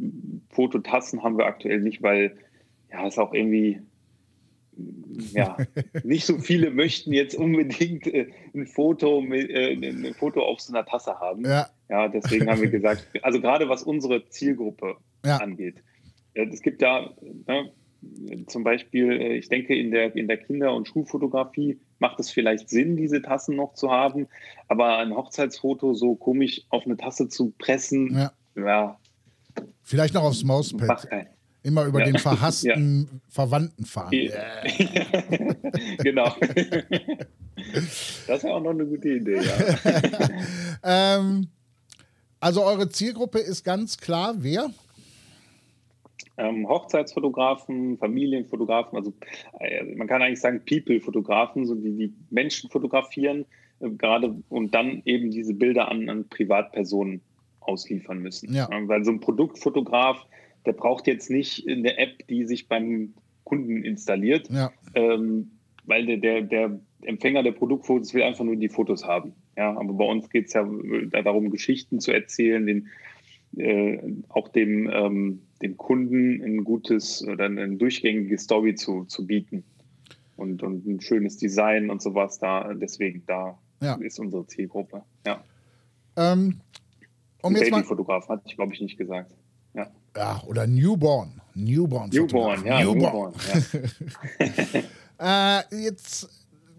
Fototassen 0.49 1.23
haben 1.23 1.37
wir 1.37 1.45
aktuell 1.45 1.79
nicht, 1.79 2.01
weil 2.01 2.37
ja, 2.91 3.07
es 3.07 3.17
auch 3.17 3.33
irgendwie 3.33 3.81
ja, 5.33 5.57
nicht 6.03 6.25
so 6.25 6.37
viele 6.39 6.71
möchten 6.71 7.13
jetzt 7.13 7.35
unbedingt 7.35 8.07
äh, 8.07 8.27
ein 8.53 8.65
Foto 8.67 9.21
mit, 9.21 9.49
äh, 9.49 9.73
ein 9.73 10.13
Foto 10.15 10.41
auf 10.43 10.59
so 10.61 10.73
einer 10.73 10.85
Tasse 10.85 11.19
haben. 11.19 11.45
Ja. 11.45 11.67
ja, 11.89 12.07
deswegen 12.07 12.49
haben 12.49 12.61
wir 12.61 12.69
gesagt, 12.69 13.07
also 13.21 13.39
gerade 13.39 13.69
was 13.69 13.83
unsere 13.83 14.27
Zielgruppe 14.29 14.97
Ja. 15.25 15.37
angeht. 15.37 15.75
Äh, 16.33 16.47
Es 16.51 16.61
gibt 16.61 16.81
da 16.81 17.13
ne, 17.47 17.71
zum 18.47 18.63
Beispiel, 18.63 19.11
äh, 19.11 19.37
ich 19.37 19.47
denke, 19.49 19.75
in 19.75 19.91
der, 19.91 20.15
in 20.15 20.27
der 20.27 20.37
Kinder- 20.37 20.73
und 20.75 20.87
Schulfotografie 20.87 21.79
macht 21.99 22.19
es 22.19 22.29
vielleicht 22.31 22.69
Sinn, 22.69 22.97
diese 22.97 23.21
Tassen 23.21 23.55
noch 23.55 23.75
zu 23.75 23.91
haben, 23.91 24.27
aber 24.67 24.97
ein 24.97 25.15
Hochzeitsfoto 25.15 25.93
so 25.93 26.15
komisch 26.15 26.63
auf 26.69 26.85
eine 26.85 26.97
Tasse 26.97 27.29
zu 27.29 27.51
pressen, 27.57 28.13
Ja. 28.15 28.33
ja, 28.55 28.99
Vielleicht 29.83 30.15
noch 30.15 30.23
aufs 30.23 30.43
macht 30.43 30.73
Mauspad. 30.73 31.07
Immer 31.63 31.85
über 31.85 31.99
Ja. 31.99 32.05
den 32.05 32.17
verhassten 32.19 33.21
Verwandten 33.29 33.85
fahren. 33.85 34.11
genau. 36.03 36.35
Das 38.27 38.43
wäre 38.43 38.53
auch 38.53 38.61
noch 38.61 38.71
eine 38.71 38.85
gute 38.85 39.09
Idee, 39.09 39.41
ja. 39.41 40.29
Ähm, 41.17 41.47
also 42.41 42.63
eure 42.63 42.89
Zielgruppe 42.89 43.39
ist 43.39 43.63
ganz 43.63 43.97
klar, 43.97 44.35
wer? 44.39 44.69
ähm, 46.37 46.67
Hochzeitsfotografen, 46.67 47.97
Familienfotografen, 47.97 48.97
also 48.97 49.13
äh, 49.59 49.83
man 49.95 50.07
kann 50.07 50.21
eigentlich 50.21 50.41
sagen 50.41 50.61
People-Fotografen, 50.65 51.65
so 51.65 51.75
die 51.75 51.95
die 51.95 52.13
Menschen 52.29 52.69
fotografieren, 52.69 53.45
äh, 53.79 53.89
gerade 53.91 54.35
und 54.49 54.73
dann 54.73 55.01
eben 55.05 55.31
diese 55.31 55.53
Bilder 55.53 55.89
an, 55.89 56.09
an 56.09 56.27
Privatpersonen 56.27 57.21
ausliefern 57.59 58.19
müssen. 58.19 58.53
Ja. 58.53 58.67
Ähm, 58.71 58.87
weil 58.87 59.03
so 59.05 59.11
ein 59.11 59.19
Produktfotograf, 59.19 60.25
der 60.65 60.73
braucht 60.73 61.07
jetzt 61.07 61.29
nicht 61.29 61.67
eine 61.67 61.97
App, 61.97 62.27
die 62.27 62.45
sich 62.45 62.67
beim 62.67 63.13
Kunden 63.43 63.83
installiert, 63.83 64.49
Ja. 64.49 64.71
ähm, 64.95 65.51
weil 65.85 66.05
der, 66.05 66.17
der, 66.17 66.41
der 66.41 66.79
Empfänger 67.01 67.43
der 67.43 67.51
Produktfotos 67.51 68.13
will 68.13 68.23
einfach 68.23 68.45
nur 68.45 68.55
die 68.55 68.69
Fotos 68.69 69.05
haben. 69.05 69.33
Ja, 69.57 69.75
aber 69.77 69.93
bei 69.93 70.05
uns 70.05 70.29
geht 70.29 70.47
es 70.47 70.53
ja 70.53 70.63
darum, 71.23 71.49
Geschichten 71.51 71.99
zu 71.99 72.11
erzählen, 72.11 72.65
den, 72.65 72.87
äh, 73.57 73.99
auch 74.29 74.47
dem, 74.47 74.89
ähm, 74.91 75.41
dem 75.61 75.77
Kunden 75.77 76.41
ein 76.41 76.63
gutes 76.63 77.25
oder 77.27 77.45
ein 77.45 77.77
durchgängiges 77.77 78.43
Story 78.43 78.75
zu, 78.75 79.05
zu 79.05 79.27
bieten. 79.27 79.63
Und, 80.35 80.63
und 80.63 80.87
ein 80.87 80.99
schönes 81.01 81.37
Design 81.37 81.91
und 81.91 82.01
sowas 82.01 82.39
da. 82.39 82.73
Deswegen, 82.73 83.23
da 83.27 83.59
Ja. 83.81 83.95
ist 83.95 84.19
unsere 84.19 84.47
Zielgruppe. 84.47 85.03
Ja. 85.27 85.43
Ähm, 86.17 86.59
um 87.43 87.53
Babyfotograf 87.53 88.29
hatte 88.29 88.43
ich, 88.47 88.55
glaube 88.55 88.73
ich, 88.73 88.81
nicht 88.81 88.97
gesagt. 88.97 89.31
Ja. 90.15 90.21
ja, 90.21 90.43
oder 90.45 90.67
Newborn. 90.67 91.41
Newborn. 91.55 92.09
Newborn, 92.09 92.65
ja, 92.65 92.79
Newborn. 92.83 93.33
Newborn. 93.33 93.33
Ja. 94.39 94.81
Äh, 95.19 95.83
jetzt 95.83 96.27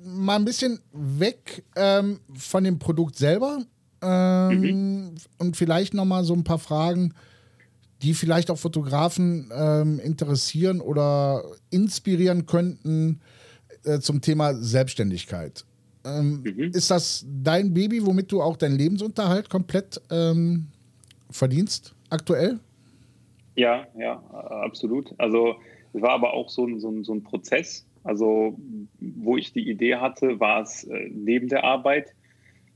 mal 0.05 0.37
ein 0.37 0.45
bisschen 0.45 0.81
weg 0.93 1.65
ähm, 1.77 2.19
von 2.35 2.65
dem 2.65 2.79
Produkt 2.79 3.17
selber 3.17 3.65
ähm, 4.03 5.15
und 5.39 5.57
vielleicht 5.57 5.95
noch 5.95 6.05
mal 6.05 6.25
so 6.25 6.35
ein 6.35 6.45
paar 6.45 6.59
Fragen, 6.59 7.15
die 8.03 8.13
vielleicht 8.13 8.51
auch 8.51 8.59
Fotografen 8.59 9.51
ähm, 9.55 9.99
interessieren 10.01 10.81
oder 10.81 11.43
inspirieren 11.71 12.45
könnten 12.45 13.21
äh, 13.85 14.01
zum 14.01 14.21
Thema 14.21 14.55
Selbstständigkeit. 14.55 15.65
Ähm, 16.05 16.43
Mhm. 16.45 16.73
Ist 16.75 16.91
das 16.91 17.25
dein 17.43 17.73
Baby, 17.73 18.05
womit 18.05 18.31
du 18.31 18.43
auch 18.43 18.59
deinen 18.59 18.77
Lebensunterhalt 18.77 19.49
komplett 19.49 20.03
ähm, 20.11 20.67
verdienst 21.31 21.95
aktuell? 22.11 22.59
Ja, 23.57 23.87
ja, 23.97 24.17
absolut. 24.65 25.15
Also 25.19 25.57
es 25.93 26.03
war 26.03 26.11
aber 26.11 26.35
auch 26.35 26.49
so 26.49 26.67
ein, 26.67 26.81
so 26.81 26.91
ein, 26.91 27.05
so 27.05 27.15
ein 27.15 27.23
Prozess. 27.23 27.87
Also 28.03 28.59
wo 29.01 29.37
ich 29.37 29.53
die 29.53 29.69
Idee 29.69 29.97
hatte, 29.97 30.41
war 30.41 30.63
es 30.63 30.85
äh, 30.85 31.09
neben 31.11 31.49
der 31.49 31.65
Arbeit. 31.65 32.15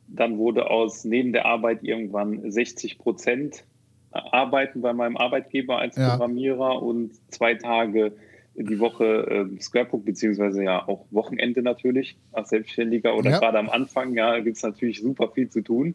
Dann 0.07 0.39
wurde 0.39 0.71
aus 0.71 1.05
neben 1.05 1.33
der 1.33 1.45
Arbeit 1.47 1.83
irgendwann 1.83 2.51
60 2.51 2.99
Prozent 2.99 3.67
Arbeiten 4.11 4.81
bei 4.81 4.93
meinem 4.95 5.17
Arbeitgeber 5.19 5.79
als 5.79 5.97
Ja. 5.97 6.11
Programmierer 6.11 6.83
und 6.83 7.13
zwei 7.31 7.55
Tage 7.55 8.17
die 8.55 8.81
Woche 8.81 9.49
äh, 9.55 9.61
Scrapbook, 9.61 10.05
beziehungsweise 10.05 10.65
ja 10.65 10.89
auch 10.89 11.07
Wochenende 11.11 11.63
natürlich 11.63 12.17
als 12.33 12.49
Selbstständiger 12.49 13.15
oder 13.17 13.31
Ja. 13.31 13.39
gerade 13.39 13.59
am 13.59 13.69
Anfang, 13.69 14.15
ja, 14.15 14.39
gibt 14.41 14.57
es 14.57 14.63
natürlich 14.63 15.01
super 15.01 15.29
viel 15.29 15.49
zu 15.49 15.61
tun. 15.61 15.95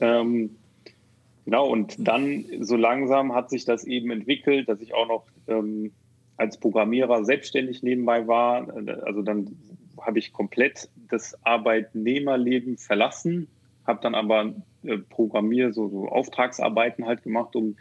Ähm, 0.00 0.56
Genau, 1.44 1.68
und 1.68 1.96
dann 1.98 2.44
so 2.60 2.76
langsam 2.76 3.34
hat 3.34 3.50
sich 3.50 3.64
das 3.64 3.84
eben 3.84 4.10
entwickelt, 4.10 4.68
dass 4.68 4.80
ich 4.80 4.94
auch 4.94 5.08
noch 5.08 5.26
ähm, 5.48 5.92
als 6.36 6.58
Programmierer 6.58 7.24
selbstständig 7.24 7.82
nebenbei 7.82 8.26
war. 8.26 8.68
Also 9.04 9.22
dann 9.22 9.56
habe 10.00 10.18
ich 10.18 10.32
komplett 10.32 10.88
das 11.08 11.36
Arbeitnehmerleben 11.44 12.78
verlassen, 12.78 13.48
habe 13.86 14.00
dann 14.02 14.14
aber 14.14 14.54
äh, 14.84 14.98
Programmier, 14.98 15.72
so, 15.72 15.88
so 15.88 16.08
Auftragsarbeiten 16.08 17.06
halt 17.06 17.22
gemacht, 17.22 17.56
um 17.56 17.76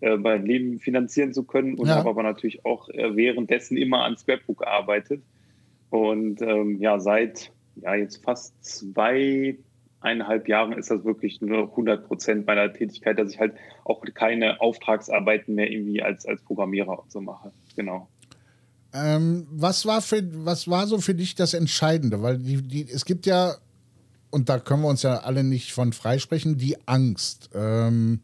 äh, 0.00 0.16
mein 0.16 0.44
Leben 0.44 0.78
finanzieren 0.78 1.32
zu 1.32 1.44
können 1.44 1.74
und 1.78 1.88
Ja. 1.88 1.96
habe 1.96 2.10
aber 2.10 2.22
natürlich 2.22 2.64
auch 2.66 2.88
äh, 2.90 3.16
währenddessen 3.16 3.76
immer 3.76 4.04
an 4.04 4.16
Scrapbook 4.16 4.58
gearbeitet. 4.58 5.22
Und 5.88 6.42
ähm, 6.42 6.80
ja, 6.80 6.98
seit 7.00 7.52
ja, 7.76 7.94
jetzt 7.94 8.22
fast 8.24 8.54
zwei, 8.64 9.58
eineinhalb 10.00 10.48
Jahren 10.48 10.72
ist 10.72 10.90
das 10.90 11.04
wirklich 11.04 11.40
nur 11.40 11.70
100 11.70 12.06
Prozent 12.06 12.46
meiner 12.46 12.72
Tätigkeit, 12.72 13.18
dass 13.18 13.32
ich 13.32 13.40
halt 13.40 13.54
auch 13.84 14.02
keine 14.14 14.60
Auftragsarbeiten 14.60 15.54
mehr 15.54 15.70
irgendwie 15.70 16.02
als, 16.02 16.26
als 16.26 16.42
Programmierer 16.42 17.02
und 17.02 17.10
so 17.10 17.20
mache. 17.20 17.52
Genau. 17.74 18.08
Ähm, 18.92 19.46
was, 19.50 19.84
war 19.84 20.00
für, 20.00 20.22
was 20.44 20.68
war 20.68 20.86
so 20.86 20.98
für 20.98 21.14
dich 21.14 21.34
das 21.34 21.54
Entscheidende? 21.54 22.22
Weil 22.22 22.38
die, 22.38 22.62
die, 22.62 22.88
es 22.88 23.04
gibt 23.04 23.26
ja, 23.26 23.56
und 24.30 24.48
da 24.48 24.58
können 24.58 24.82
wir 24.82 24.88
uns 24.88 25.02
ja 25.02 25.18
alle 25.18 25.44
nicht 25.44 25.72
von 25.72 25.92
freisprechen, 25.92 26.56
die 26.56 26.76
Angst. 26.86 27.50
Ähm, 27.54 28.20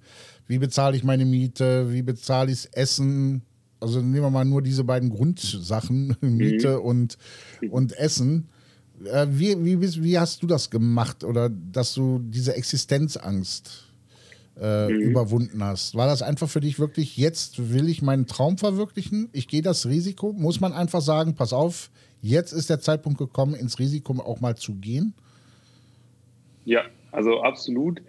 wie 0.46 0.58
bezahle 0.58 0.96
ich 0.96 1.04
meine 1.04 1.24
Miete? 1.24 1.92
Wie 1.92 2.02
bezahle 2.02 2.50
ich 2.50 2.62
das 2.62 2.72
Essen? 2.72 3.42
Also 3.80 4.00
nehmen 4.00 4.22
wir 4.22 4.30
mal 4.30 4.44
nur 4.44 4.62
diese 4.62 4.84
beiden 4.84 5.10
Grundsachen, 5.10 6.16
Miete 6.20 6.80
und, 6.80 7.18
und 7.70 7.98
Essen. 7.98 8.48
Äh, 9.06 9.26
wie, 9.30 9.64
wie, 9.64 10.02
wie 10.02 10.18
hast 10.18 10.42
du 10.42 10.46
das 10.46 10.70
gemacht 10.70 11.24
oder 11.24 11.48
dass 11.48 11.94
du 11.94 12.18
diese 12.18 12.54
Existenzangst 12.54 13.92
äh, 14.60 14.92
überwunden 14.92 15.62
hast? 15.62 15.94
War 15.94 16.06
das 16.06 16.22
einfach 16.22 16.48
für 16.48 16.60
dich 16.60 16.78
wirklich, 16.78 17.16
jetzt 17.16 17.72
will 17.72 17.88
ich 17.88 18.02
meinen 18.02 18.26
Traum 18.26 18.58
verwirklichen? 18.58 19.28
Ich 19.32 19.48
gehe 19.48 19.62
das 19.62 19.86
Risiko? 19.86 20.32
Muss 20.32 20.60
man 20.60 20.72
einfach 20.72 21.00
sagen, 21.00 21.34
pass 21.34 21.52
auf, 21.52 21.90
jetzt 22.20 22.52
ist 22.52 22.70
der 22.70 22.80
Zeitpunkt 22.80 23.18
gekommen, 23.18 23.54
ins 23.54 23.78
Risiko 23.78 24.14
auch 24.20 24.40
mal 24.40 24.56
zu 24.56 24.74
gehen? 24.74 25.14
Ja, 26.64 26.82
also 27.10 27.42
absolut. 27.42 28.02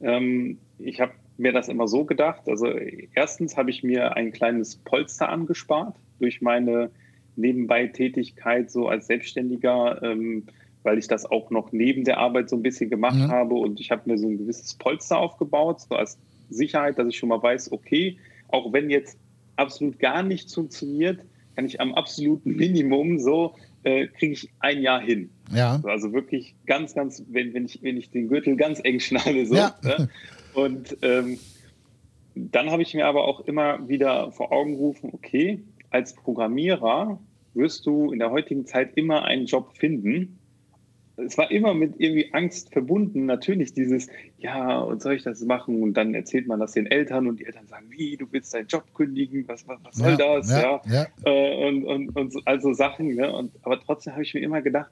Ähm, 0.00 0.58
ich 0.78 1.00
habe 1.00 1.12
mir 1.38 1.52
das 1.52 1.68
immer 1.68 1.88
so 1.88 2.04
gedacht. 2.04 2.48
Also 2.48 2.66
erstens 3.14 3.56
habe 3.56 3.70
ich 3.70 3.82
mir 3.82 4.16
ein 4.16 4.32
kleines 4.32 4.76
Polster 4.76 5.28
angespart 5.28 5.96
durch 6.18 6.40
meine 6.40 6.90
Nebenbei-Tätigkeit 7.36 8.70
so 8.70 8.88
als 8.88 9.06
Selbstständiger, 9.06 10.02
ähm, 10.02 10.44
weil 10.82 10.98
ich 10.98 11.08
das 11.08 11.26
auch 11.26 11.50
noch 11.50 11.72
neben 11.72 12.04
der 12.04 12.18
Arbeit 12.18 12.48
so 12.48 12.56
ein 12.56 12.62
bisschen 12.62 12.90
gemacht 12.90 13.16
Mhm. 13.16 13.28
habe 13.28 13.54
und 13.54 13.80
ich 13.80 13.90
habe 13.90 14.02
mir 14.10 14.18
so 14.18 14.28
ein 14.28 14.38
gewisses 14.38 14.74
Polster 14.74 15.18
aufgebaut, 15.18 15.80
so 15.80 15.94
als 15.96 16.18
Sicherheit, 16.48 16.98
dass 16.98 17.08
ich 17.08 17.18
schon 17.18 17.28
mal 17.28 17.42
weiß, 17.42 17.72
okay, 17.72 18.18
auch 18.48 18.72
wenn 18.72 18.88
jetzt 18.90 19.18
absolut 19.56 19.98
gar 19.98 20.22
nichts 20.22 20.54
funktioniert, 20.54 21.20
kann 21.56 21.66
ich 21.66 21.80
am 21.80 21.94
absoluten 21.94 22.54
Minimum 22.54 23.18
so, 23.18 23.54
äh, 23.82 24.06
kriege 24.06 24.34
ich 24.34 24.50
ein 24.60 24.80
Jahr 24.82 25.00
hin. 25.00 25.30
Ja. 25.52 25.80
Also 25.84 26.12
wirklich 26.12 26.54
ganz, 26.66 26.94
ganz, 26.94 27.24
wenn, 27.28 27.54
wenn, 27.54 27.64
ich, 27.64 27.82
wenn 27.82 27.96
ich 27.96 28.10
den 28.10 28.28
Gürtel 28.28 28.56
ganz 28.56 28.80
eng 28.84 29.00
schnalle. 29.00 29.46
So, 29.46 29.54
Ja. 29.56 29.74
ne? 29.82 30.08
Und 30.54 30.96
ähm, 31.02 31.38
dann 32.34 32.70
habe 32.70 32.82
ich 32.82 32.94
mir 32.94 33.06
aber 33.06 33.26
auch 33.26 33.40
immer 33.40 33.88
wieder 33.88 34.30
vor 34.32 34.52
Augen 34.52 34.72
gerufen, 34.72 35.10
okay, 35.12 35.60
als 35.96 36.12
Programmierer 36.12 37.18
wirst 37.54 37.86
du 37.86 38.12
in 38.12 38.18
der 38.18 38.30
heutigen 38.30 38.66
Zeit 38.66 38.96
immer 38.96 39.24
einen 39.24 39.46
Job 39.46 39.74
finden. 39.78 40.38
Es 41.16 41.38
war 41.38 41.50
immer 41.50 41.72
mit 41.72 41.94
irgendwie 41.96 42.34
Angst 42.34 42.70
verbunden. 42.70 43.24
Natürlich 43.24 43.72
dieses, 43.72 44.08
ja, 44.36 44.78
und 44.80 45.00
soll 45.00 45.14
ich 45.14 45.22
das 45.22 45.40
machen? 45.40 45.82
Und 45.82 45.94
dann 45.94 46.14
erzählt 46.14 46.46
man 46.46 46.60
das 46.60 46.72
den 46.72 46.84
Eltern 46.84 47.26
und 47.26 47.40
die 47.40 47.46
Eltern 47.46 47.66
sagen, 47.66 47.86
wie, 47.88 48.18
du 48.18 48.26
willst 48.30 48.52
deinen 48.52 48.66
Job 48.66 48.84
kündigen? 48.92 49.48
Was, 49.48 49.66
was, 49.66 49.78
was 49.82 49.96
soll 49.96 50.10
ja, 50.10 50.16
das? 50.16 50.50
Ja, 50.50 50.82
ja. 50.84 51.06
äh, 51.24 51.66
und, 51.66 51.84
und, 51.84 52.10
und 52.10 52.32
so, 52.34 52.40
also 52.44 52.74
Sachen. 52.74 53.14
Ne? 53.14 53.32
Und, 53.32 53.52
aber 53.62 53.80
trotzdem 53.80 54.12
habe 54.12 54.22
ich 54.22 54.34
mir 54.34 54.40
immer 54.40 54.60
gedacht, 54.60 54.90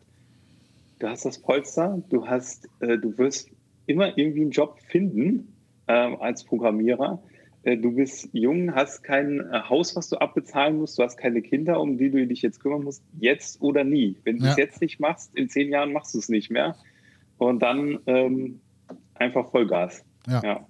du 1.01 1.09
hast 1.09 1.27
das 1.27 1.39
Polster, 1.39 2.03
du 2.09 2.27
hast, 2.27 2.67
äh, 2.81 2.97
du 2.97 3.19
wirst 3.19 3.51
immer 3.85 4.17
irgendwie 4.17 4.41
einen 4.41 4.53
Job 4.53 4.79
finden 4.89 5.53
äh, 5.87 5.93
als 5.93 6.45
Programmierer. 6.45 7.23
Äh, 7.65 7.77
du 7.79 7.93
bist 7.93 8.29
jung, 8.33 8.75
hast 8.75 9.03
kein 9.03 9.41
äh, 9.41 9.61
Haus, 9.69 9.97
was 9.97 10.09
du 10.09 10.17
abbezahlen 10.17 10.79
musst, 10.79 10.99
du 10.99 11.03
hast 11.03 11.17
keine 11.17 11.43
Kinder, 11.43 11.81
um 11.81 11.97
die 11.99 12.11
du 12.11 12.27
dich 12.27 12.43
jetzt 12.43 12.61
kümmern 12.61 12.85
musst, 12.85 13.03
jetzt 13.19 13.61
oder 13.63 13.85
nie. 13.85 14.17
Wenn 14.25 14.39
du 14.39 14.45
es 14.47 14.57
Ja. 14.57 14.65
jetzt 14.65 14.81
nicht 14.81 15.01
machst, 15.01 15.35
in 15.35 15.49
zehn 15.49 15.71
Jahren 15.71 15.93
machst 15.93 16.15
du 16.15 16.19
es 16.19 16.29
nicht 16.29 16.51
mehr. 16.51 16.77
und 17.37 17.61
dann 17.63 17.99
ähm, 18.07 18.61
einfach 19.15 19.51
Vollgas. 19.51 20.05
Ja. 20.29 20.41
ja. 20.45 20.67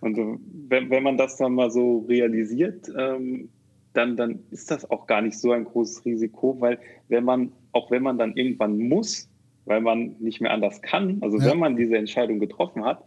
Und 0.00 0.18
wenn, 0.68 0.90
wenn 0.90 1.02
man 1.02 1.16
das 1.16 1.36
dann 1.38 1.54
mal 1.54 1.70
so 1.70 2.00
realisiert, 2.08 2.92
ähm, 2.96 3.48
dann, 3.94 4.16
dann 4.16 4.40
ist 4.50 4.70
das 4.70 4.88
auch 4.90 5.06
gar 5.06 5.22
nicht 5.22 5.38
so 5.38 5.52
ein 5.52 5.64
großes 5.64 6.04
Risiko, 6.04 6.60
weil 6.60 6.78
wenn 7.08 7.24
man, 7.24 7.52
auch 7.72 7.90
wenn 7.90 8.02
man 8.02 8.18
dann 8.18 8.36
irgendwann 8.36 8.76
muss, 8.78 9.30
weil 9.64 9.80
man 9.80 10.14
nicht 10.20 10.40
mehr 10.42 10.52
anders 10.52 10.82
kann, 10.82 11.18
also 11.22 11.38
ja. 11.38 11.46
wenn 11.46 11.58
man 11.58 11.74
diese 11.76 11.96
Entscheidung 11.96 12.38
getroffen 12.38 12.84
hat, 12.84 13.02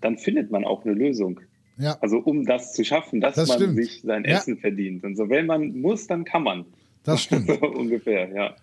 dann 0.00 0.16
findet 0.16 0.50
man 0.50 0.64
auch 0.64 0.84
eine 0.84 0.94
Lösung. 0.94 1.40
Ja. 1.80 1.96
Also 2.00 2.18
um 2.18 2.44
das 2.44 2.74
zu 2.74 2.84
schaffen, 2.84 3.20
dass 3.20 3.34
das 3.34 3.48
man 3.48 3.58
stimmt. 3.58 3.76
sich 3.76 4.02
sein 4.02 4.24
ja. 4.24 4.36
Essen 4.36 4.58
verdient. 4.58 5.02
Und 5.04 5.16
so, 5.16 5.28
wenn 5.28 5.46
man 5.46 5.80
muss, 5.80 6.06
dann 6.06 6.24
kann 6.24 6.42
man. 6.42 6.66
Das 7.04 7.22
stimmt. 7.22 7.48
so 7.60 7.66
ungefähr, 7.66 8.28
ja. 8.32 8.54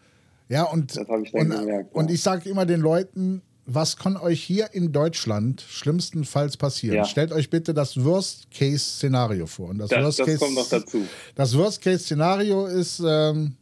Ja, 0.50 0.64
und, 0.64 0.96
ich 0.96 1.34
und, 1.34 1.50
gemerkt, 1.50 1.94
und 1.94 2.10
ich 2.10 2.22
sage 2.22 2.50
immer 2.50 2.66
den 2.66 2.80
Leuten, 2.80 3.42
was 3.66 3.98
kann 3.98 4.16
euch 4.16 4.42
hier 4.42 4.74
in 4.74 4.94
Deutschland 4.94 5.62
schlimmstenfalls 5.62 6.56
passieren? 6.56 6.98
Ja. 6.98 7.06
Stellt 7.06 7.34
euch 7.34 7.50
bitte 7.50 7.74
das 7.74 8.02
Worst-Case-Szenario 8.02 9.46
vor. 9.46 9.70
Und 9.70 9.80
das, 9.80 9.90
das, 9.90 10.04
Worst 10.04 10.20
das 10.20 10.40
kommt 10.40 10.56
noch 10.56 10.70
dazu. 10.70 11.06
Das 11.36 11.58
Worst-Case-Szenario 11.58 12.66
ist, 12.68 13.04
ähm, 13.06 13.58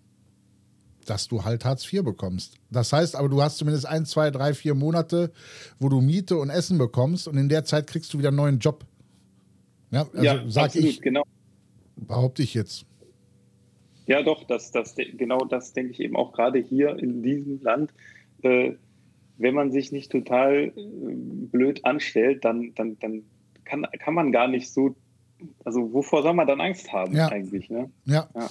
dass 1.05 1.27
du 1.27 1.43
halt 1.43 1.65
Hartz 1.65 1.91
IV 1.91 2.03
bekommst. 2.03 2.53
Das 2.69 2.93
heißt 2.93 3.15
aber, 3.15 3.29
du 3.29 3.41
hast 3.41 3.57
zumindest 3.57 3.87
ein, 3.87 4.05
zwei, 4.05 4.29
drei, 4.29 4.53
vier 4.53 4.75
Monate, 4.75 5.31
wo 5.79 5.89
du 5.89 6.01
Miete 6.01 6.37
und 6.37 6.51
Essen 6.51 6.77
bekommst 6.77 7.27
und 7.27 7.37
in 7.37 7.49
der 7.49 7.65
Zeit 7.65 7.87
kriegst 7.87 8.13
du 8.13 8.19
wieder 8.19 8.29
einen 8.29 8.37
neuen 8.37 8.59
Job. 8.59 8.85
Ja, 9.95 10.01
also 10.01 10.21
ja, 10.21 10.43
sag 10.47 10.65
absolut, 10.65 10.89
ich, 10.89 11.01
genau. 11.01 11.23
behaupte 11.95 12.43
ich 12.43 12.53
jetzt. 12.53 12.85
Ja, 14.07 14.21
doch, 14.23 14.43
das, 14.43 14.71
das, 14.71 14.95
genau 14.95 15.39
das 15.39 15.71
denke 15.71 15.93
ich 15.93 16.01
eben 16.01 16.17
auch 16.17 16.33
gerade 16.33 16.59
hier 16.59 16.99
in 16.99 17.23
diesem 17.23 17.61
Land. 17.61 17.93
Äh, 18.41 18.73
wenn 19.37 19.53
man 19.53 19.71
sich 19.71 19.93
nicht 19.93 20.11
total 20.11 20.65
äh, 20.65 20.71
blöd 20.75 21.85
anstellt, 21.85 22.43
dann, 22.43 22.73
dann, 22.75 22.99
dann 22.99 23.23
kann, 23.63 23.87
kann 23.99 24.13
man 24.13 24.33
gar 24.33 24.49
nicht 24.49 24.69
so, 24.69 24.97
also 25.63 25.93
wovor 25.93 26.23
soll 26.23 26.33
man 26.33 26.47
dann 26.47 26.59
Angst 26.59 26.91
haben 26.91 27.15
ja. 27.15 27.29
eigentlich? 27.29 27.69
Ne? 27.69 27.89
Ja. 28.03 28.27
ja. 28.35 28.49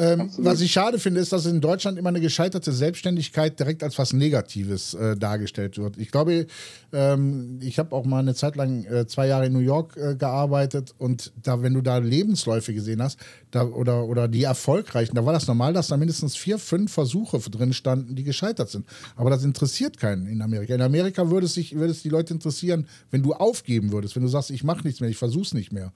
Ähm, 0.00 0.30
was 0.38 0.62
ich 0.62 0.72
schade 0.72 0.98
finde, 0.98 1.20
ist, 1.20 1.30
dass 1.30 1.44
in 1.44 1.60
Deutschland 1.60 1.98
immer 1.98 2.08
eine 2.08 2.22
gescheiterte 2.22 2.72
Selbstständigkeit 2.72 3.60
direkt 3.60 3.82
als 3.82 3.98
was 3.98 4.14
Negatives 4.14 4.94
äh, 4.94 5.14
dargestellt 5.14 5.76
wird. 5.76 5.98
Ich 5.98 6.10
glaube, 6.10 6.46
ähm, 6.94 7.58
ich 7.60 7.78
habe 7.78 7.94
auch 7.94 8.06
mal 8.06 8.20
eine 8.20 8.34
Zeit 8.34 8.56
lang 8.56 8.86
äh, 8.86 9.06
zwei 9.06 9.26
Jahre 9.26 9.44
in 9.46 9.52
New 9.52 9.58
York 9.58 9.98
äh, 9.98 10.14
gearbeitet 10.14 10.94
und 10.96 11.32
da, 11.42 11.60
wenn 11.60 11.74
du 11.74 11.82
da 11.82 11.98
Lebensläufe 11.98 12.72
gesehen 12.72 13.02
hast, 13.02 13.18
da, 13.50 13.64
oder, 13.64 14.06
oder 14.06 14.26
die 14.26 14.44
erfolgreichen, 14.44 15.14
da 15.14 15.26
war 15.26 15.34
das 15.34 15.46
normal, 15.46 15.74
dass 15.74 15.88
da 15.88 15.98
mindestens 15.98 16.34
vier, 16.34 16.58
fünf 16.58 16.90
Versuche 16.90 17.38
drin 17.50 17.74
standen, 17.74 18.16
die 18.16 18.24
gescheitert 18.24 18.70
sind. 18.70 18.86
Aber 19.16 19.28
das 19.28 19.44
interessiert 19.44 19.98
keinen 19.98 20.26
in 20.26 20.40
Amerika. 20.40 20.74
In 20.74 20.80
Amerika 20.80 21.30
würde 21.30 21.44
es, 21.44 21.52
sich, 21.52 21.74
würde 21.74 21.92
es 21.92 22.02
die 22.02 22.08
Leute 22.08 22.32
interessieren, 22.32 22.86
wenn 23.10 23.22
du 23.22 23.34
aufgeben 23.34 23.92
würdest, 23.92 24.16
wenn 24.16 24.22
du 24.22 24.28
sagst, 24.30 24.50
ich 24.50 24.64
mache 24.64 24.82
nichts 24.84 25.00
mehr, 25.02 25.10
ich 25.10 25.18
versuche 25.18 25.42
es 25.42 25.52
nicht 25.52 25.72
mehr. 25.72 25.92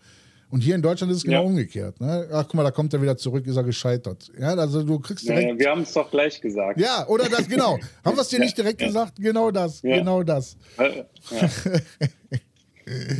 Und 0.55 0.61
hier 0.61 0.77
in 0.77 0.83
Deutschland 0.83 1.11
ist 1.11 1.19
es 1.19 1.25
genau 1.25 1.43
ja. 1.43 1.49
umgekehrt. 1.49 2.01
Ne? 2.01 2.29
Ach, 2.31 2.45
guck 2.45 2.55
mal, 2.55 2.63
da 2.63 2.71
kommt 2.71 2.95
er 2.95 3.03
wieder 3.03 3.17
zurück, 3.17 3.45
ist 3.45 3.57
er 3.57 3.65
gescheitert. 3.65 4.31
Ja, 4.39 4.55
also 4.55 4.85
du 4.85 5.01
kriegst 5.01 5.27
direkt. 5.27 5.49
Ja, 5.49 5.59
wir 5.59 5.69
haben 5.69 5.81
es 5.83 5.93
doch 5.93 6.09
gleich 6.09 6.41
gesagt. 6.41 6.79
Ja, 6.79 7.09
oder 7.09 7.29
das, 7.29 7.49
genau. 7.49 7.77
haben 8.05 8.17
wir 8.17 8.21
es 8.21 8.29
dir 8.29 8.39
nicht 8.39 8.57
direkt 8.57 8.79
gesagt? 8.79 9.15
Genau 9.19 9.51
das, 9.51 9.83
genau 9.83 10.23
das. 10.23 10.57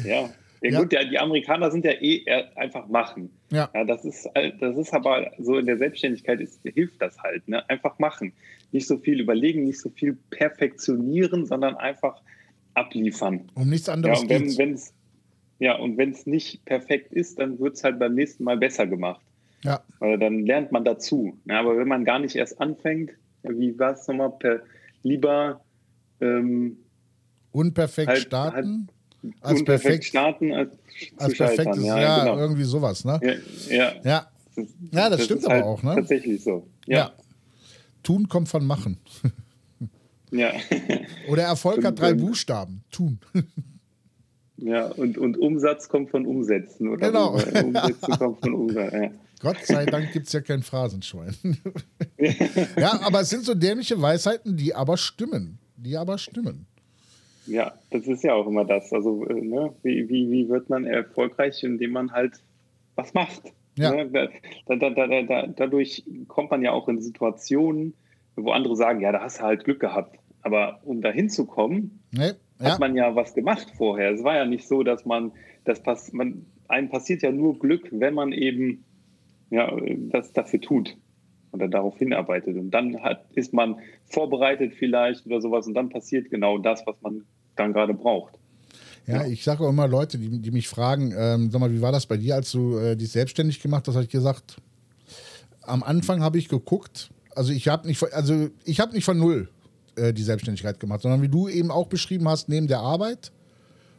ja. 0.05 0.31
Ja, 0.63 0.81
gut, 0.81 0.93
ja, 0.93 1.03
die 1.03 1.19
Amerikaner 1.19 1.73
sind 1.73 1.85
ja 1.85 1.91
eh 2.01 2.25
einfach 2.55 2.87
machen. 2.87 3.31
Ja. 3.51 3.69
ja. 3.75 3.85
das, 3.85 4.05
ist, 4.05 4.31
das 4.61 4.79
ist 4.79 4.95
aber 4.95 5.33
so 5.41 5.59
in 5.59 5.67
der 5.67 5.77
Selbstständigkeit 5.77 6.41
ist, 6.41 6.61
hilft 6.63 7.03
das 7.03 7.19
halt. 7.19 7.49
Ne? 7.49 7.69
Einfach 7.69 7.99
machen. 7.99 8.33
Nicht 8.71 8.87
so 8.87 8.97
viel 8.97 9.21
überlegen, 9.21 9.65
nicht 9.65 9.81
so 9.81 9.91
viel 9.91 10.17
perfektionieren, 10.31 11.47
sondern 11.47 11.75
einfach 11.75 12.23
abliefern. 12.75 13.51
Um 13.55 13.69
nichts 13.69 13.89
anderes 13.89 14.19
ja, 14.19 14.23
und 14.23 14.59
wenn, 14.59 14.75
es 14.75 14.95
ja, 15.59 15.77
und 15.77 15.97
wenn 15.97 16.11
es 16.11 16.27
nicht 16.27 16.65
perfekt 16.65 17.13
ist, 17.13 17.39
dann 17.39 17.59
wird 17.59 17.77
es 17.77 17.85
halt 17.85 17.99
beim 17.99 18.15
nächsten 18.15 18.45
Mal 18.45 18.57
besser 18.57 18.87
gemacht. 18.87 19.21
Ja. 19.63 19.83
Weil 19.99 20.19
dann 20.19 20.45
lernt 20.45 20.73
man 20.73 20.85
dazu. 20.85 21.39
Ja, 21.47 21.61
aber 21.61 21.77
wenn 21.79 21.89
man 21.89 22.05
gar 22.05 22.19
nicht 22.19 22.37
erst 22.37 22.61
anfängt, 22.61 23.13
wie 23.43 23.79
war 23.79 23.93
es 23.93 24.07
nochmal, 24.07 24.33
per, 24.39 24.63
lieber 25.03 25.61
ähm, 26.21 26.79
unperfekt 27.53 28.09
halt, 28.09 28.19
starten. 28.19 28.89
Halt 28.89 28.95
als 29.41 29.61
unperfekt 29.61 29.83
perfekt, 29.85 30.05
starten 30.05 30.53
als, 30.53 30.79
als 31.17 31.39
perfektes, 31.39 31.83
ja, 31.83 31.99
ja 31.99 32.25
genau. 32.25 32.39
irgendwie 32.39 32.65
sowas, 32.65 33.07
ne? 33.07 33.21
Ja, 33.23 33.75
ja. 33.75 33.95
ja. 34.05 34.31
Das, 34.55 34.67
das, 34.91 35.11
das 35.11 35.25
stimmt 35.25 35.45
aber 35.47 35.55
halt 35.55 35.65
auch, 35.65 35.83
ne? 35.83 35.95
Tatsächlich 35.95 36.43
so. 36.43 36.69
Ja. 36.87 37.13
Tun 38.03 38.29
kommt 38.29 38.49
von 38.49 38.67
machen. 38.67 38.99
ja. 40.31 40.53
Oder 41.29 41.45
Erfolg 41.45 41.85
hat 41.85 41.99
drei 41.99 42.13
Buchstaben. 42.13 42.85
Tun. 42.91 43.19
Ja, 44.57 44.87
und, 44.87 45.19
und 45.19 45.37
Umsatz 45.37 45.89
kommt 45.89 46.11
von 46.11 46.27
Umsetzen. 46.27 46.89
Oder 46.89 47.09
genau. 47.09 47.33
Umsetzen 47.33 48.13
kommt 48.19 48.41
von 48.41 48.55
Umsetzen. 48.55 49.03
Ja. 49.03 49.11
Gott 49.41 49.59
sei 49.65 49.85
Dank 49.85 50.13
gibt 50.13 50.27
es 50.27 50.33
ja 50.33 50.41
kein 50.41 50.63
Phrasenschwein. 50.63 51.35
ja, 52.79 53.01
aber 53.03 53.21
es 53.21 53.31
sind 53.31 53.45
so 53.45 53.55
dämliche 53.55 54.01
Weisheiten, 54.01 54.57
die 54.57 54.75
aber 54.75 54.97
stimmen. 54.97 55.59
Die 55.77 55.97
aber 55.97 56.19
stimmen. 56.19 56.67
Ja, 57.47 57.75
das 57.91 58.07
ist 58.07 58.25
ja 58.25 58.33
auch 58.33 58.47
immer 58.47 58.65
das. 58.65 58.91
Also, 58.93 59.27
äh, 59.27 59.41
ne? 59.41 59.75
wie, 59.83 60.09
wie, 60.09 60.31
wie 60.31 60.49
wird 60.49 60.71
man 60.71 60.87
erfolgreich, 60.87 61.63
indem 61.63 61.91
man 61.91 62.13
halt 62.13 62.41
was 62.95 63.13
macht? 63.13 63.43
Ja. 63.77 63.91
Ne? 63.91 64.09
Da, 64.67 64.77
da, 64.77 64.91
da, 64.91 65.23
da, 65.23 65.47
dadurch 65.49 66.05
kommt 66.29 66.51
man 66.51 66.63
ja 66.63 66.71
auch 66.71 66.89
in 66.89 67.03
Situationen, 67.03 67.95
wo 68.37 68.53
andere 68.53 68.77
sagen, 68.77 69.01
ja, 69.01 69.13
da 69.13 69.21
hast 69.21 69.41
du 69.41 69.43
halt 69.43 69.65
Glück 69.65 69.81
gehabt. 69.81 70.19
Aber 70.41 70.81
um 70.85 71.03
da 71.03 71.11
hinzukommen, 71.11 72.03
nee 72.13 72.33
ja. 72.59 72.73
hat 72.73 72.81
man 72.81 72.95
ja 72.97 73.15
was 73.15 73.35
gemacht 73.35 73.73
vorher. 73.77 74.11
Es 74.11 74.23
war 74.23 74.37
ja 74.37 74.45
nicht 74.45 74.67
so, 74.67 74.83
dass 74.83 75.05
man, 75.05 75.33
das 75.65 75.83
pass, 75.83 76.13
man, 76.13 76.47
einem 76.69 76.89
passiert 76.89 77.23
ja 77.23 77.33
nur 77.33 77.59
Glück, 77.59 77.89
wenn 77.91 78.15
man 78.15 78.33
eben 78.33 78.85
ja, 79.51 79.73
das 80.11 80.33
dafür 80.33 80.61
tut 80.61 80.97
oder 81.53 81.69
darauf 81.69 81.97
hinarbeitet. 81.99 82.57
Und 82.57 82.71
dann 82.71 83.03
hat, 83.03 83.25
ist 83.35 83.53
man 83.53 83.77
vorbereitet 84.07 84.75
vielleicht 84.75 85.27
oder 85.27 85.41
sowas 85.41 85.67
und 85.67 85.75
dann 85.75 85.89
passiert 85.89 86.31
genau 86.31 86.59
das, 86.59 86.87
was 86.87 86.97
man 87.03 87.25
dann 87.57 87.73
gerade 87.73 87.95
braucht. 87.95 88.35
Ja, 89.07 89.23
ja. 89.23 89.27
ich 89.27 89.45
sage 89.45 89.65
auch 89.65 89.69
immer 89.69 89.87
Leute, 89.87 90.19
die, 90.19 90.41
die 90.41 90.51
mich 90.51 90.69
fragen, 90.69 91.15
ähm, 91.17 91.51
sag 91.51 91.61
mal, 91.61 91.73
wie 91.73 91.83
war 91.83 91.93
das 91.93 92.07
bei 92.07 92.17
dir, 92.17 92.35
als 92.35 92.51
du 92.51 92.79
äh, 92.79 92.97
dich 92.97 93.11
selbstständig 93.11 93.61
gemacht 93.61 93.87
hast? 93.87 93.95
Habe 93.95 94.05
ich 94.05 94.11
gesagt, 94.11 94.57
am 95.63 95.83
Anfang 95.83 96.23
habe 96.23 96.39
ich 96.39 96.49
geguckt, 96.49 97.11
also 97.37 97.53
ich 97.53 97.69
habe 97.69 97.87
nicht, 97.87 98.03
also 98.13 98.49
ich 98.65 98.81
habe 98.81 98.93
nicht 98.93 99.05
von 99.05 99.19
null 99.19 99.49
äh, 99.97 100.13
die 100.13 100.23
Selbstständigkeit 100.23 100.81
gemacht, 100.81 101.03
sondern 101.03 101.23
wie 101.23 101.29
du 101.29 101.49
eben 101.49 101.71
auch 101.71 101.87
beschrieben 101.87 102.29
hast, 102.29 102.49
neben 102.49 102.67
der 102.67 102.81
Arbeit. 102.81 103.33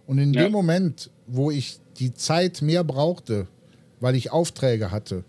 Und 0.07 0.17
in 0.17 0.33
ja. 0.33 0.43
dem 0.43 0.51
Moment, 0.51 1.09
wo 1.27 1.51
ich 1.51 1.79
die 1.97 2.13
Zeit 2.13 2.61
mehr 2.61 2.83
brauchte, 2.83 3.47
weil 3.99 4.15
ich 4.15 4.31
Aufträge 4.31 4.91
hatte, 4.91 5.23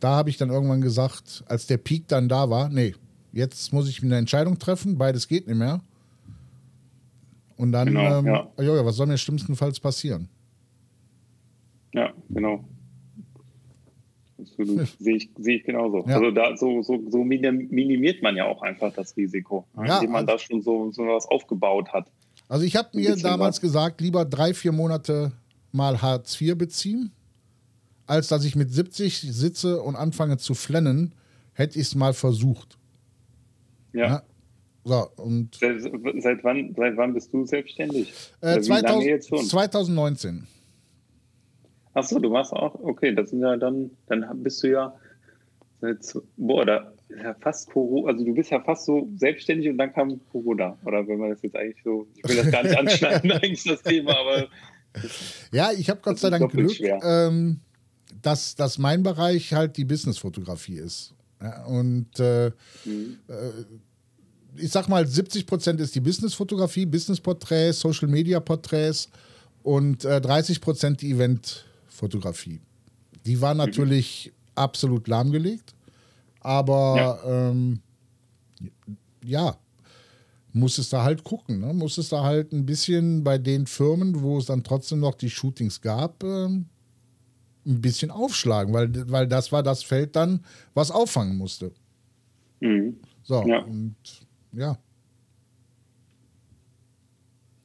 da 0.00 0.16
habe 0.16 0.30
ich 0.30 0.36
dann 0.36 0.50
irgendwann 0.50 0.80
gesagt, 0.80 1.44
als 1.46 1.66
der 1.66 1.76
Peak 1.76 2.08
dann 2.08 2.28
da 2.28 2.50
war, 2.50 2.68
nee, 2.68 2.94
jetzt 3.32 3.72
muss 3.72 3.88
ich 3.88 4.02
eine 4.02 4.16
Entscheidung 4.16 4.58
treffen, 4.58 4.98
beides 4.98 5.28
geht 5.28 5.46
nicht 5.46 5.56
mehr. 5.56 5.80
Und 7.56 7.72
dann, 7.72 7.88
genau, 7.88 8.18
ähm, 8.18 8.26
ja. 8.26 8.48
ja, 8.58 8.84
was 8.84 8.96
soll 8.96 9.06
mir 9.06 9.18
schlimmstenfalls 9.18 9.78
passieren? 9.78 10.28
Ja, 11.94 12.12
genau. 12.28 12.64
Absolut. 14.42 14.88
Sehe 14.98 15.16
ich, 15.16 15.30
sehe 15.38 15.56
ich 15.56 15.64
genauso. 15.64 16.04
Ja. 16.06 16.16
Also 16.16 16.30
da 16.30 16.56
so, 16.56 16.82
so, 16.82 17.02
so 17.08 17.24
minimiert 17.24 18.22
man 18.22 18.36
ja 18.36 18.46
auch 18.46 18.62
einfach 18.62 18.92
das 18.92 19.16
Risiko, 19.16 19.66
ja, 19.76 19.96
indem 19.96 20.12
man 20.12 20.28
also, 20.28 20.32
da 20.32 20.38
schon 20.38 20.62
so, 20.62 20.90
so 20.90 21.06
was 21.06 21.26
aufgebaut 21.26 21.92
hat. 21.92 22.06
Also 22.48 22.64
ich 22.64 22.76
habe 22.76 22.88
mir 22.94 23.16
damals 23.16 23.56
was. 23.56 23.60
gesagt, 23.60 24.00
lieber 24.00 24.24
drei, 24.24 24.54
vier 24.54 24.72
Monate 24.72 25.32
mal 25.72 26.02
Hartz 26.02 26.40
IV 26.40 26.56
beziehen, 26.56 27.12
als 28.06 28.28
dass 28.28 28.44
ich 28.44 28.56
mit 28.56 28.72
70 28.72 29.20
sitze 29.20 29.80
und 29.80 29.96
anfange 29.96 30.36
zu 30.36 30.54
flennen, 30.54 31.14
hätte 31.54 31.78
ich 31.78 31.86
es 31.86 31.94
mal 31.94 32.12
versucht. 32.12 32.78
Ja. 33.92 34.06
ja. 34.06 34.22
So, 34.84 35.08
und 35.16 35.54
seit, 35.54 36.42
wann, 36.42 36.74
seit 36.76 36.96
wann 36.96 37.14
bist 37.14 37.32
du 37.32 37.46
selbstständig? 37.46 38.12
Äh, 38.40 38.60
2000, 38.60 39.48
2019. 39.48 40.46
Achso, 41.94 42.18
du 42.18 42.30
machst 42.30 42.52
auch, 42.52 42.74
okay, 42.82 43.14
das 43.14 43.30
sind 43.30 43.40
ja 43.40 43.56
dann, 43.56 43.90
dann 44.06 44.42
bist 44.42 44.62
du 44.62 44.70
ja 44.70 44.94
seit, 45.80 45.98
boah, 46.36 46.64
da 46.64 46.92
ja 47.22 47.34
fast 47.40 47.70
Corona, 47.70 48.12
also 48.12 48.24
du 48.24 48.34
bist 48.34 48.50
ja 48.50 48.60
fast 48.60 48.86
so 48.86 49.08
selbstständig 49.16 49.68
und 49.68 49.78
dann 49.78 49.92
kam 49.92 50.20
Corona. 50.30 50.78
Oder 50.84 51.06
wenn 51.06 51.18
man 51.18 51.30
das 51.30 51.42
jetzt 51.42 51.56
eigentlich 51.56 51.82
so, 51.84 52.06
ich 52.16 52.28
will 52.28 52.36
das 52.36 52.50
gar 52.50 52.62
nicht 52.62 52.78
anschneiden, 52.78 53.30
eigentlich 53.32 53.64
das 53.64 53.82
Thema, 53.82 54.16
aber. 54.16 54.48
Ja, 55.52 55.72
ich 55.72 55.88
habe 55.90 56.00
Gott 56.02 56.18
sei 56.18 56.30
Dank 56.30 56.50
Glück, 56.50 56.78
ähm, 56.80 57.60
dass, 58.20 58.54
dass 58.54 58.78
mein 58.78 59.02
Bereich 59.02 59.52
halt 59.52 59.76
die 59.76 59.84
Businessfotografie 59.84 60.78
ist. 60.78 61.14
Ja, 61.40 61.64
und 61.64 62.08
äh, 62.20 62.50
mhm. 62.84 63.18
äh, 63.28 64.60
ich 64.60 64.70
sag 64.70 64.88
mal, 64.88 65.06
70 65.06 65.46
Prozent 65.46 65.80
ist 65.80 65.94
die 65.94 66.00
Businessfotografie, 66.00 66.86
Businessporträts, 66.86 67.80
Social 67.80 68.08
Media 68.08 68.38
Porträts 68.38 69.08
und 69.62 70.04
äh, 70.04 70.20
30 70.20 70.60
Prozent 70.60 71.00
die 71.00 71.12
Event 71.12 71.64
Fotografie. 72.02 72.60
Die 73.24 73.40
war 73.40 73.54
natürlich 73.54 74.26
mhm. 74.26 74.32
absolut 74.56 75.06
lahmgelegt, 75.06 75.72
aber 76.40 76.96
ja. 76.96 77.50
Ähm, 77.50 77.78
ja. 79.24 79.56
musstest 80.52 80.92
du 80.92 80.96
halt 80.96 81.22
gucken, 81.22 81.60
ne? 81.60 81.72
musstest 81.72 82.10
du 82.10 82.16
halt 82.16 82.52
ein 82.52 82.66
bisschen 82.66 83.22
bei 83.22 83.38
den 83.38 83.68
Firmen, 83.68 84.20
wo 84.20 84.38
es 84.38 84.46
dann 84.46 84.64
trotzdem 84.64 84.98
noch 84.98 85.14
die 85.14 85.30
Shootings 85.30 85.80
gab, 85.80 86.24
ähm, 86.24 86.66
ein 87.64 87.80
bisschen 87.80 88.10
aufschlagen, 88.10 88.74
weil, 88.74 88.90
weil 89.08 89.28
das 89.28 89.52
war 89.52 89.62
das 89.62 89.84
Feld 89.84 90.16
dann, 90.16 90.44
was 90.74 90.90
auffangen 90.90 91.36
musste. 91.36 91.70
Mhm. 92.58 92.96
So, 93.22 93.46
ja. 93.46 93.60
und 93.62 93.94
ja. 94.52 94.76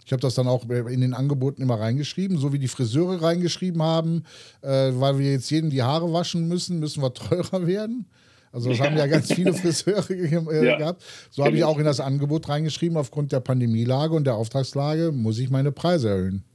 Ich 0.07 0.13
habe 0.13 0.21
das 0.21 0.35
dann 0.35 0.47
auch 0.47 0.63
in 0.69 1.01
den 1.01 1.13
Angeboten 1.13 1.61
immer 1.61 1.81
reingeschrieben, 1.81 2.37
so 2.37 2.53
wie 2.53 2.59
die 2.59 2.69
Friseure 2.69 3.21
reingeschrieben 3.21 3.83
haben, 3.83 4.23
äh, 4.61 4.91
weil 4.93 5.19
wir 5.19 5.29
jetzt 5.33 5.49
jeden 5.49 5.69
die 5.69 5.83
Haare 5.83 6.13
waschen 6.13 6.47
müssen, 6.47 6.79
müssen 6.79 7.03
wir 7.03 7.13
teurer 7.13 7.67
werden. 7.67 8.05
Also 8.53 8.69
das 8.69 8.77
ja. 8.77 8.85
haben 8.85 8.95
ja 8.95 9.05
ganz 9.07 9.33
viele 9.33 9.53
Friseure 9.61 10.09
äh, 10.09 10.65
ja. 10.65 10.77
gehabt. 10.77 11.03
So 11.29 11.43
habe 11.43 11.57
ich 11.57 11.65
auch 11.65 11.77
in 11.77 11.83
das 11.83 11.99
Angebot 11.99 12.47
reingeschrieben, 12.47 12.95
aufgrund 12.95 13.33
der 13.33 13.41
Pandemielage 13.41 14.13
und 14.15 14.23
der 14.23 14.35
Auftragslage 14.35 15.11
muss 15.11 15.39
ich 15.39 15.49
meine 15.49 15.73
Preise 15.73 16.07
erhöhen. 16.07 16.45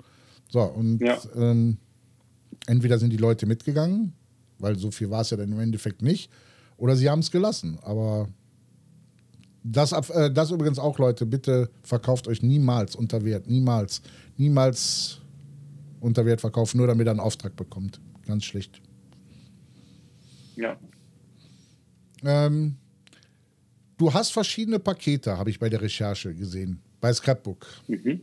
So, 0.49 0.63
und 0.63 1.03
ja. 1.03 1.19
ähm, 1.37 1.77
entweder 2.67 2.99
sind 2.99 3.11
die 3.11 3.19
Leute 3.19 3.45
mitgegangen, 3.45 4.15
weil 4.61 4.79
so 4.79 4.91
viel 4.91 5.11
war 5.11 5.21
es 5.21 5.29
ja 5.29 5.37
dann 5.37 5.53
im 5.53 5.61
Endeffekt 5.61 6.01
nicht, 6.01 6.31
oder 6.79 6.97
sie 6.97 7.11
haben 7.11 7.21
es 7.21 7.31
gelassen. 7.31 7.79
Aber 7.83 8.29
das, 9.65 9.93
äh, 9.93 10.31
das 10.31 10.51
übrigens 10.51 10.79
auch, 10.79 10.99
Leute, 10.99 11.27
bitte 11.27 11.71
verkauft 11.83 12.29
euch 12.29 12.43
niemals 12.43 12.97
unter 12.97 13.25
Wert. 13.25 13.49
Niemals. 13.49 14.03
Niemals 14.37 15.21
unter 16.01 16.27
Wert 16.27 16.41
verkaufen, 16.41 16.79
nur 16.79 16.87
damit 16.87 17.07
ihr 17.07 17.11
einen 17.11 17.21
Auftrag 17.21 17.55
bekommt. 17.55 18.01
Ganz 18.27 18.45
schlecht. 18.45 18.81
Ja. 20.57 20.77
Ähm, 22.25 22.77
du 23.97 24.13
hast 24.13 24.33
verschiedene 24.33 24.79
Pakete, 24.79 25.39
habe 25.39 25.51
ich 25.51 25.59
bei 25.59 25.69
der 25.69 25.81
Recherche 25.81 26.35
gesehen, 26.35 26.81
bei 27.01 27.13
Scrapbook. 27.13 27.67
Mhm. 27.89 28.21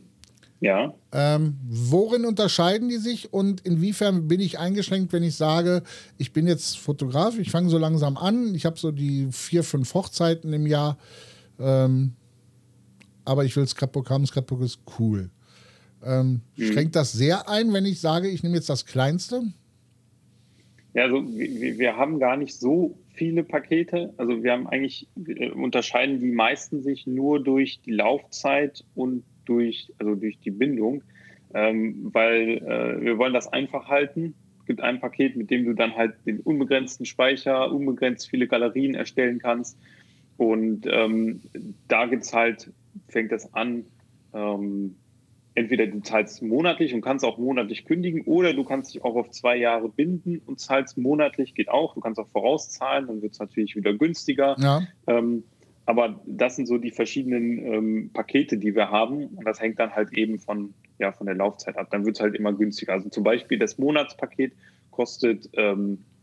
Ja. 0.60 0.92
Ähm, 1.12 1.58
worin 1.66 2.26
unterscheiden 2.26 2.90
die 2.90 2.98
sich 2.98 3.32
und 3.32 3.62
inwiefern 3.62 4.28
bin 4.28 4.40
ich 4.40 4.58
eingeschränkt, 4.58 5.10
wenn 5.14 5.22
ich 5.22 5.36
sage, 5.36 5.82
ich 6.18 6.34
bin 6.34 6.46
jetzt 6.46 6.78
Fotograf, 6.78 7.38
ich 7.38 7.50
fange 7.50 7.70
so 7.70 7.78
langsam 7.78 8.18
an, 8.18 8.54
ich 8.54 8.66
habe 8.66 8.78
so 8.78 8.90
die 8.90 9.28
vier, 9.32 9.64
fünf 9.64 9.94
Hochzeiten 9.94 10.52
im 10.52 10.66
Jahr 10.66 10.98
ähm, 11.60 12.12
aber 13.24 13.44
ich 13.44 13.56
will 13.56 13.66
Scrapbook 13.66 14.10
haben. 14.10 14.26
Scrapbook 14.26 14.62
ist 14.62 14.80
cool. 14.98 15.30
Ähm, 16.04 16.40
mhm. 16.56 16.62
Schränkt 16.62 16.96
das 16.96 17.12
sehr 17.12 17.48
ein, 17.48 17.72
wenn 17.72 17.84
ich 17.84 18.00
sage, 18.00 18.28
ich 18.28 18.42
nehme 18.42 18.56
jetzt 18.56 18.68
das 18.68 18.86
kleinste? 18.86 19.42
Ja, 20.94 21.04
also 21.04 21.22
wir, 21.26 21.78
wir, 21.78 21.96
haben 21.96 22.18
gar 22.18 22.36
nicht 22.36 22.58
so 22.58 22.98
viele 23.14 23.44
Pakete. 23.44 24.12
Also 24.16 24.42
wir 24.42 24.52
haben 24.52 24.66
eigentlich, 24.66 25.06
wir 25.14 25.54
unterscheiden 25.54 26.18
die 26.18 26.32
meisten 26.32 26.82
sich 26.82 27.06
nur 27.06 27.42
durch 27.42 27.80
die 27.84 27.92
Laufzeit 27.92 28.84
und 28.94 29.22
durch, 29.44 29.92
also 29.98 30.14
durch 30.14 30.38
die 30.40 30.50
Bindung, 30.50 31.02
ähm, 31.54 32.10
weil 32.12 32.58
äh, 32.58 33.04
wir 33.04 33.18
wollen 33.18 33.34
das 33.34 33.52
einfach 33.52 33.88
halten. 33.88 34.34
Es 34.60 34.66
gibt 34.66 34.80
ein 34.80 35.00
Paket, 35.00 35.36
mit 35.36 35.50
dem 35.50 35.64
du 35.64 35.74
dann 35.74 35.94
halt 35.94 36.14
den 36.26 36.40
unbegrenzten 36.40 37.06
Speicher, 37.06 37.70
unbegrenzt 37.70 38.28
viele 38.28 38.48
Galerien 38.48 38.94
erstellen 38.94 39.38
kannst 39.38 39.76
und 40.40 40.86
ähm, 40.90 41.42
da 41.86 42.06
gibt 42.06 42.22
es 42.22 42.32
halt, 42.32 42.72
fängt 43.08 43.30
es 43.30 43.52
an, 43.52 43.84
ähm, 44.32 44.96
entweder 45.54 45.86
du 45.86 46.00
zahlst 46.00 46.40
monatlich 46.40 46.94
und 46.94 47.02
kannst 47.02 47.26
auch 47.26 47.36
monatlich 47.36 47.84
kündigen 47.84 48.22
oder 48.22 48.54
du 48.54 48.64
kannst 48.64 48.94
dich 48.94 49.04
auch 49.04 49.16
auf 49.16 49.28
zwei 49.32 49.56
Jahre 49.56 49.90
binden 49.90 50.40
und 50.46 50.58
zahlst 50.58 50.96
monatlich, 50.96 51.54
geht 51.54 51.68
auch. 51.68 51.92
Du 51.92 52.00
kannst 52.00 52.18
auch 52.18 52.28
vorauszahlen, 52.28 53.06
dann 53.08 53.20
wird 53.20 53.34
es 53.34 53.38
natürlich 53.38 53.76
wieder 53.76 53.92
günstiger. 53.92 54.56
Ja. 54.58 54.80
Ähm, 55.06 55.44
aber 55.84 56.18
das 56.24 56.56
sind 56.56 56.64
so 56.64 56.78
die 56.78 56.92
verschiedenen 56.92 57.58
ähm, 57.58 58.10
Pakete, 58.14 58.56
die 58.56 58.74
wir 58.74 58.90
haben. 58.90 59.26
Und 59.26 59.44
das 59.44 59.60
hängt 59.60 59.78
dann 59.78 59.94
halt 59.94 60.14
eben 60.14 60.38
von, 60.38 60.72
ja, 60.98 61.12
von 61.12 61.26
der 61.26 61.34
Laufzeit 61.34 61.76
ab. 61.76 61.88
Dann 61.90 62.06
wird 62.06 62.16
es 62.16 62.22
halt 62.22 62.34
immer 62.34 62.54
günstiger. 62.54 62.94
Also 62.94 63.10
zum 63.10 63.24
Beispiel 63.24 63.58
das 63.58 63.76
Monatspaket 63.76 64.54
kostet 64.90 65.50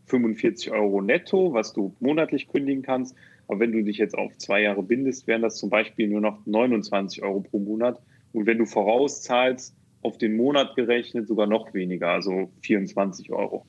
45 0.07 0.69
ähm, 0.69 0.73
Euro 0.73 1.01
netto, 1.01 1.53
was 1.53 1.73
du 1.73 1.95
monatlich 1.99 2.47
kündigen 2.47 2.81
kannst. 2.81 3.15
Aber 3.47 3.59
wenn 3.59 3.71
du 3.71 3.83
dich 3.83 3.97
jetzt 3.97 4.17
auf 4.17 4.37
zwei 4.37 4.61
Jahre 4.61 4.83
bindest, 4.83 5.27
wären 5.27 5.41
das 5.41 5.55
zum 5.55 5.69
Beispiel 5.69 6.07
nur 6.07 6.21
noch 6.21 6.45
29 6.45 7.23
Euro 7.23 7.41
pro 7.41 7.59
Monat. 7.59 8.01
Und 8.33 8.45
wenn 8.45 8.57
du 8.57 8.65
vorauszahlst, 8.65 9.73
auf 10.01 10.17
den 10.17 10.35
Monat 10.35 10.75
gerechnet 10.75 11.27
sogar 11.27 11.47
noch 11.47 11.73
weniger, 11.73 12.09
also 12.09 12.51
24 12.61 13.31
Euro. 13.31 13.65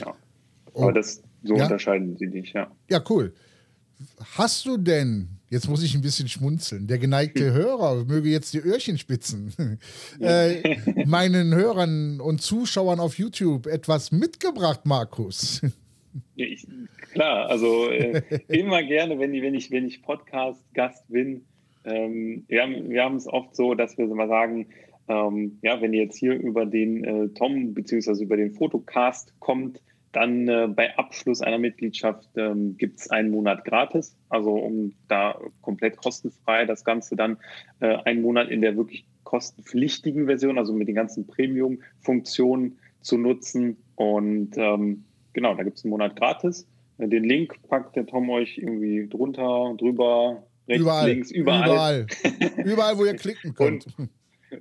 Ja. 0.00 0.14
Oh. 0.72 0.82
Aber 0.82 0.92
das, 0.92 1.22
so 1.42 1.56
ja? 1.56 1.64
unterscheiden 1.64 2.16
sie 2.16 2.28
dich, 2.28 2.52
ja. 2.52 2.70
Ja, 2.90 3.02
cool. 3.08 3.32
Hast 4.36 4.66
du 4.66 4.76
denn, 4.76 5.28
jetzt 5.48 5.68
muss 5.68 5.82
ich 5.82 5.94
ein 5.94 6.02
bisschen 6.02 6.28
schmunzeln, 6.28 6.86
der 6.86 6.98
geneigte 6.98 7.52
Hörer 7.52 8.04
möge 8.04 8.28
jetzt 8.28 8.52
die 8.52 8.58
Öhrchen 8.58 8.98
spitzen, 8.98 9.78
äh, 10.20 10.76
meinen 11.06 11.54
Hörern 11.54 12.20
und 12.20 12.42
Zuschauern 12.42 13.00
auf 13.00 13.18
YouTube 13.18 13.66
etwas 13.66 14.12
mitgebracht, 14.12 14.80
Markus? 14.84 15.62
Ich, 16.34 16.66
klar, 17.12 17.48
also 17.48 17.90
äh, 17.90 18.22
immer 18.48 18.82
gerne, 18.82 19.18
wenn 19.18 19.34
ich, 19.34 19.42
wenn 19.42 19.54
ich, 19.54 19.70
wenn 19.70 19.86
ich 19.86 20.02
Podcast-Gast 20.02 21.08
bin. 21.08 21.44
Ähm, 21.84 22.44
wir 22.48 22.62
haben 22.62 22.90
wir 22.90 23.10
es 23.14 23.28
oft 23.28 23.54
so, 23.54 23.74
dass 23.74 23.96
wir 23.96 24.06
mal 24.08 24.28
sagen, 24.28 24.66
ähm, 25.08 25.58
ja, 25.62 25.80
wenn 25.80 25.92
ihr 25.92 26.02
jetzt 26.02 26.18
hier 26.18 26.34
über 26.34 26.66
den 26.66 27.04
äh, 27.04 27.28
Tom 27.28 27.74
bzw. 27.74 28.22
über 28.22 28.36
den 28.36 28.52
Fotocast 28.52 29.32
kommt, 29.38 29.80
dann 30.12 30.48
äh, 30.48 30.68
bei 30.68 30.96
Abschluss 30.96 31.42
einer 31.42 31.58
Mitgliedschaft 31.58 32.28
ähm, 32.36 32.76
gibt 32.78 33.00
es 33.00 33.10
einen 33.10 33.30
Monat 33.30 33.64
gratis, 33.64 34.16
also 34.30 34.52
um 34.52 34.94
da 35.08 35.38
komplett 35.60 35.98
kostenfrei 35.98 36.64
das 36.64 36.84
Ganze 36.84 37.16
dann 37.16 37.36
äh, 37.80 37.96
einen 38.04 38.22
Monat 38.22 38.48
in 38.48 38.62
der 38.62 38.76
wirklich 38.76 39.04
kostenpflichtigen 39.24 40.26
Version, 40.26 40.56
also 40.56 40.72
mit 40.72 40.88
den 40.88 40.94
ganzen 40.94 41.26
Premium-Funktionen 41.26 42.78
zu 43.02 43.18
nutzen. 43.18 43.76
Und 43.96 44.56
ähm, 44.56 45.04
genau, 45.36 45.54
da 45.54 45.62
gibt 45.62 45.76
es 45.76 45.84
einen 45.84 45.90
Monat 45.90 46.16
gratis. 46.16 46.66
Den 46.98 47.24
Link 47.24 47.56
packt 47.68 47.94
der 47.94 48.06
Tom 48.06 48.30
euch 48.30 48.56
irgendwie 48.56 49.06
drunter, 49.06 49.74
drüber, 49.76 50.42
rechts, 50.66 50.80
überall, 50.80 51.08
links, 51.10 51.30
überall. 51.30 52.06
Überall, 52.24 52.64
überall 52.64 52.98
wo 52.98 53.04
ihr 53.04 53.14
klicken 53.14 53.54
könnt. 53.54 53.86
Und, 53.98 54.08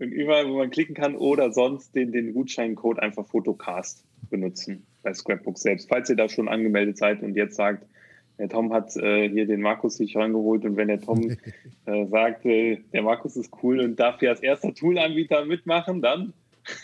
und, 0.02 0.12
überall, 0.12 0.50
wo 0.50 0.58
man 0.58 0.70
klicken 0.70 0.94
kann 0.94 1.16
oder 1.16 1.54
sonst 1.54 1.96
den, 1.96 2.12
den 2.12 2.34
Gutscheincode 2.34 3.00
einfach 3.00 3.26
Photocast 3.26 4.04
benutzen 4.30 4.86
bei 5.02 5.14
Scrapbook 5.14 5.58
selbst. 5.58 5.88
Falls 5.88 6.10
ihr 6.10 6.18
da 6.18 6.28
schon 6.28 6.50
angemeldet 6.50 6.98
seid 6.98 7.24
und 7.24 7.36
jetzt 7.36 7.56
sagt, 7.56 7.88
der 8.38 8.50
Tom 8.50 8.74
hat 8.74 8.94
äh, 8.98 9.30
hier 9.30 9.48
den 9.48 9.62
Markus 9.62 9.96
sich 9.96 10.18
reingeholt 10.18 10.66
und 10.66 10.76
wenn 10.76 10.90
der 10.90 11.00
Tom 11.00 11.38
äh, 11.86 12.06
sagt, 12.08 12.46
äh, 12.46 12.82
der 12.92 13.04
Markus 13.04 13.38
ist 13.38 13.50
cool 13.64 13.80
und 13.80 13.98
darf 13.98 14.20
hier 14.20 14.32
als 14.32 14.42
erster 14.42 14.74
Toolanbieter 14.74 15.46
mitmachen, 15.46 16.02
dann 16.02 16.34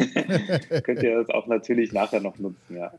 könnt 0.84 1.04
ihr 1.04 1.18
das 1.18 1.30
auch 1.30 1.48
natürlich 1.48 1.92
nachher 1.92 2.22
noch 2.22 2.40
nutzen, 2.40 2.78
ja. 2.78 2.94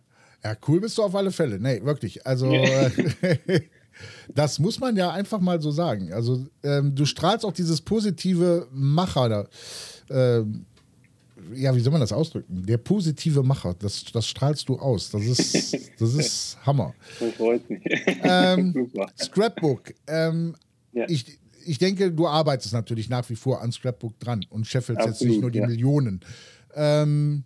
Ja, 0.45 0.57
cool 0.67 0.81
bist 0.81 0.99
du 0.99 1.03
auf 1.03 1.15
alle 1.15 1.31
Fälle. 1.31 1.61
Nee, 1.61 1.83
wirklich. 1.85 2.27
Also, 2.27 2.53
das 4.35 4.59
muss 4.59 4.81
man 4.81 4.97
ja 4.97 5.11
einfach 5.11 5.41
mal 5.41 5.61
so 5.61 5.71
sagen. 5.71 6.13
Also, 6.13 6.47
ähm, 6.65 6.95
du 6.95 7.05
strahlst 7.05 7.45
auch 7.45 7.53
dieses 7.53 7.81
positive 7.81 8.67
Macher. 8.73 9.29
Da, 9.29 9.49
ähm, 10.11 10.67
ja, 11.55 11.75
wie 11.75 11.81
soll 11.81 11.93
man 11.93 12.01
das 12.01 12.13
ausdrücken? 12.13 12.65
Der 12.67 12.79
positive 12.79 13.43
Macher, 13.43 13.75
das, 13.79 14.05
das 14.13 14.27
strahlst 14.27 14.69
du 14.69 14.79
aus. 14.79 15.11
Das 15.11 15.23
ist, 15.23 15.75
das 15.99 16.15
ist 16.15 16.59
Hammer. 16.65 16.95
Das 17.21 17.35
freut 17.35 17.69
mich. 17.69 17.83
Ähm, 18.23 18.91
Scrapbook. 19.21 19.95
Ähm, 20.07 20.55
ja. 20.93 21.07
ich, 21.09 21.39
ich 21.65 21.79
denke, 21.79 22.13
du 22.13 22.27
arbeitest 22.27 22.73
natürlich 22.73 23.09
nach 23.09 23.29
wie 23.31 23.37
vor 23.37 23.63
an 23.63 23.73
Scrapbook 23.73 24.19
dran 24.19 24.45
und 24.51 24.67
scheffelst 24.67 25.07
jetzt 25.07 25.23
nicht 25.23 25.41
nur 25.41 25.51
die 25.51 25.61
ja. 25.61 25.67
Millionen. 25.67 26.21
Ähm, 26.75 27.45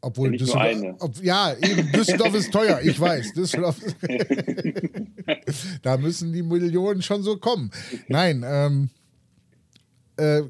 obwohl 0.00 0.32
ja, 0.32 0.38
Düsseldorf. 0.38 0.96
Ob, 1.00 1.22
ja, 1.22 1.54
eben, 1.54 1.92
Düsseldorf 1.92 2.34
ist 2.34 2.52
teuer, 2.52 2.80
ich 2.82 2.98
weiß. 2.98 3.32
Düsseldorf 3.34 3.76
da 5.82 5.96
müssen 5.96 6.32
die 6.32 6.42
Millionen 6.42 7.02
schon 7.02 7.22
so 7.22 7.36
kommen. 7.36 7.70
Nein, 8.08 8.44
ähm, 8.46 8.90
äh, 10.18 10.38
äh 10.38 10.44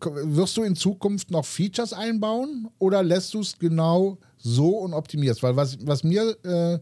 wirst 0.00 0.56
du 0.56 0.62
in 0.62 0.74
Zukunft 0.74 1.30
noch 1.30 1.44
Features 1.44 1.92
einbauen 1.92 2.68
oder 2.78 3.02
lässt 3.02 3.34
du 3.34 3.40
es 3.40 3.58
genau 3.58 4.18
so 4.38 4.78
und 4.78 4.94
optimierst? 4.94 5.42
Weil 5.42 5.56
was, 5.56 5.78
was 5.86 6.02
mir 6.04 6.36
äh, 6.44 6.74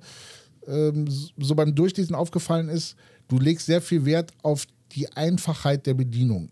äh, 0.70 1.04
so 1.38 1.54
beim 1.54 1.74
Durchlesen 1.74 2.14
aufgefallen 2.14 2.68
ist, 2.68 2.96
du 3.28 3.38
legst 3.38 3.66
sehr 3.66 3.80
viel 3.80 4.04
Wert 4.04 4.32
auf 4.42 4.66
die 4.92 5.10
Einfachheit 5.12 5.86
der 5.86 5.94
Bedienung. 5.94 6.50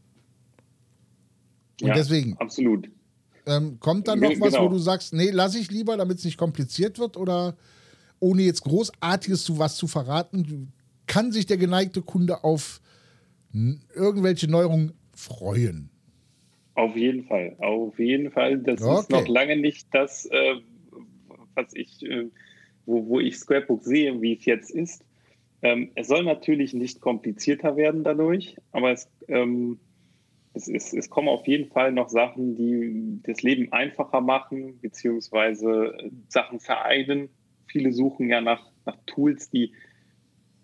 Und 1.81 1.89
ja, 1.89 1.95
deswegen. 1.95 2.37
Absolut. 2.39 2.89
Ähm, 3.46 3.79
kommt 3.81 4.09
dann 4.09 4.20
noch 4.20 4.38
was, 4.40 4.53
genau. 4.53 4.64
wo 4.64 4.68
du 4.68 4.79
sagst, 4.79 5.12
nee, 5.12 5.31
lass 5.31 5.55
ich 5.55 5.70
lieber, 5.70 5.96
damit 5.96 6.18
es 6.18 6.24
nicht 6.24 6.38
kompliziert 6.38 6.98
wird? 6.98 7.16
Oder 7.16 7.57
ohne 8.18 8.42
jetzt 8.42 8.62
großartiges 8.64 9.44
zu 9.44 9.59
was 9.59 9.76
zu 9.76 9.87
verraten, 9.87 10.72
kann 11.07 11.33
sich 11.33 11.46
der 11.46 11.57
geneigte 11.57 12.03
Kunde 12.03 12.44
auf 12.44 12.81
irgendwelche 13.53 14.48
Neuerungen 14.48 14.92
freuen? 15.12 15.90
Auf 16.74 16.96
jeden 16.96 17.24
Fall, 17.24 17.57
auf 17.59 17.98
jeden 17.98 18.31
Fall. 18.31 18.59
Das 18.59 18.81
okay. 18.81 19.00
ist 19.00 19.11
noch 19.11 19.29
lange 19.29 19.57
nicht 19.57 19.88
das, 19.92 20.26
äh, 20.26 20.55
was 21.55 21.74
ich, 21.74 22.03
äh, 22.03 22.31
wo, 22.87 23.07
wo 23.07 23.20
ich 23.20 23.38
Scrapbook 23.38 23.83
sehe, 23.83 24.20
wie 24.22 24.37
es 24.37 24.44
jetzt 24.44 24.70
ist. 24.70 25.05
Ähm, 25.62 25.90
es 25.94 26.09
soll 26.09 26.24
natürlich 26.24 26.72
nicht 26.72 27.00
komplizierter 27.00 27.76
werden 27.76 28.03
dadurch, 28.03 28.57
aber 28.72 28.92
es, 28.92 29.11
ähm, 29.29 29.79
es, 30.55 30.69
es, 30.69 30.93
es 30.93 31.11
kommen 31.11 31.29
auf 31.29 31.47
jeden 31.47 31.71
Fall 31.71 31.93
noch 31.93 32.09
Sachen, 32.09 32.57
die 32.57 33.21
das 33.23 33.43
Leben 33.43 33.73
einfacher 33.73 34.21
machen, 34.21 34.81
beziehungsweise 34.81 36.11
Sachen 36.29 36.61
vereinen. 36.61 37.29
Viele 37.67 37.93
suchen 37.93 38.29
ja 38.29 38.41
nach, 38.41 38.71
nach 38.85 38.97
Tools, 39.07 39.51
die, 39.51 39.73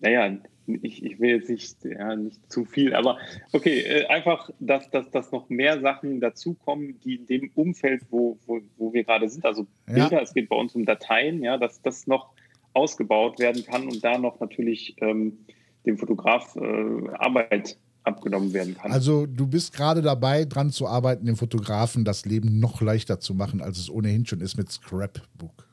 naja, 0.01 0.39
ich, 0.67 1.05
ich 1.05 1.21
will 1.21 1.31
jetzt 1.31 1.49
nicht, 1.49 1.85
ja, 1.85 2.17
nicht 2.17 2.51
zu 2.51 2.65
viel, 2.65 2.95
aber 2.95 3.19
okay, 3.53 3.81
äh, 3.83 4.07
einfach, 4.07 4.51
dass, 4.59 4.91
dass, 4.91 5.09
dass 5.13 5.31
noch 5.31 5.49
mehr 5.49 5.81
Sachen 5.81 6.21
dazukommen, 6.21 6.99
die 7.05 7.17
in 7.17 7.27
dem 7.27 7.51
Umfeld, 7.55 8.03
wo, 8.11 8.39
wo, 8.47 8.61
wo 8.77 8.93
wir 8.93 9.05
gerade 9.05 9.29
sind, 9.29 9.45
also 9.45 9.67
Bilder, 9.87 10.11
ja. 10.11 10.21
es 10.23 10.35
geht 10.35 10.49
bei 10.49 10.57
uns 10.57 10.75
um 10.75 10.85
Dateien, 10.85 11.45
ja, 11.45 11.57
dass 11.57 11.81
das 11.83 12.09
noch 12.09 12.33
ausgebaut 12.73 13.39
werden 13.39 13.65
kann 13.65 13.85
und 13.85 14.05
da 14.05 14.19
noch 14.19 14.41
natürlich 14.41 14.97
ähm, 15.01 15.39
dem 15.87 15.99
Fotograf 15.99 16.57
äh, 16.57 17.09
Arbeit 17.13 17.79
abgenommen 18.07 18.53
werden 18.53 18.77
kann. 18.77 18.93
Also 18.93 19.27
du 19.27 19.47
bist 19.47 19.75
gerade 19.75 20.01
dabei, 20.01 20.45
dran 20.45 20.71
zu 20.71 20.87
arbeiten, 20.87 21.27
dem 21.27 21.37
Fotografen 21.37 22.05
das 22.05 22.25
Leben 22.25 22.61
noch 22.61 22.81
leichter 22.81 23.19
zu 23.21 23.35
machen, 23.35 23.61
als 23.61 23.79
es 23.79 23.91
ohnehin 23.91 24.25
schon 24.27 24.41
ist 24.41 24.57
mit 24.57 24.71
Scrapbook. 24.71 25.67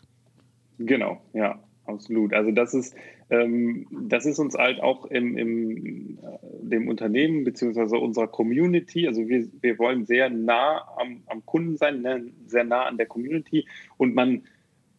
Genau, 0.79 1.21
ja, 1.33 1.59
absolut. 1.85 2.33
Also 2.33 2.51
das 2.51 2.73
ist, 2.73 2.95
ähm, 3.29 3.85
das 4.07 4.25
ist 4.25 4.39
uns 4.39 4.55
halt 4.55 4.81
auch 4.81 5.05
im, 5.05 5.37
im 5.37 6.17
äh, 6.17 6.67
dem 6.67 6.87
Unternehmen 6.87 7.43
beziehungsweise 7.43 7.97
unserer 7.97 8.27
Community. 8.27 9.07
Also 9.07 9.27
wir, 9.27 9.47
wir 9.61 9.77
wollen 9.77 10.05
sehr 10.05 10.29
nah 10.29 10.87
am, 10.97 11.21
am 11.27 11.45
Kunden 11.45 11.77
sein, 11.77 12.01
ne? 12.01 12.25
sehr 12.47 12.63
nah 12.63 12.85
an 12.85 12.97
der 12.97 13.05
Community 13.05 13.67
und 13.97 14.15
man 14.15 14.43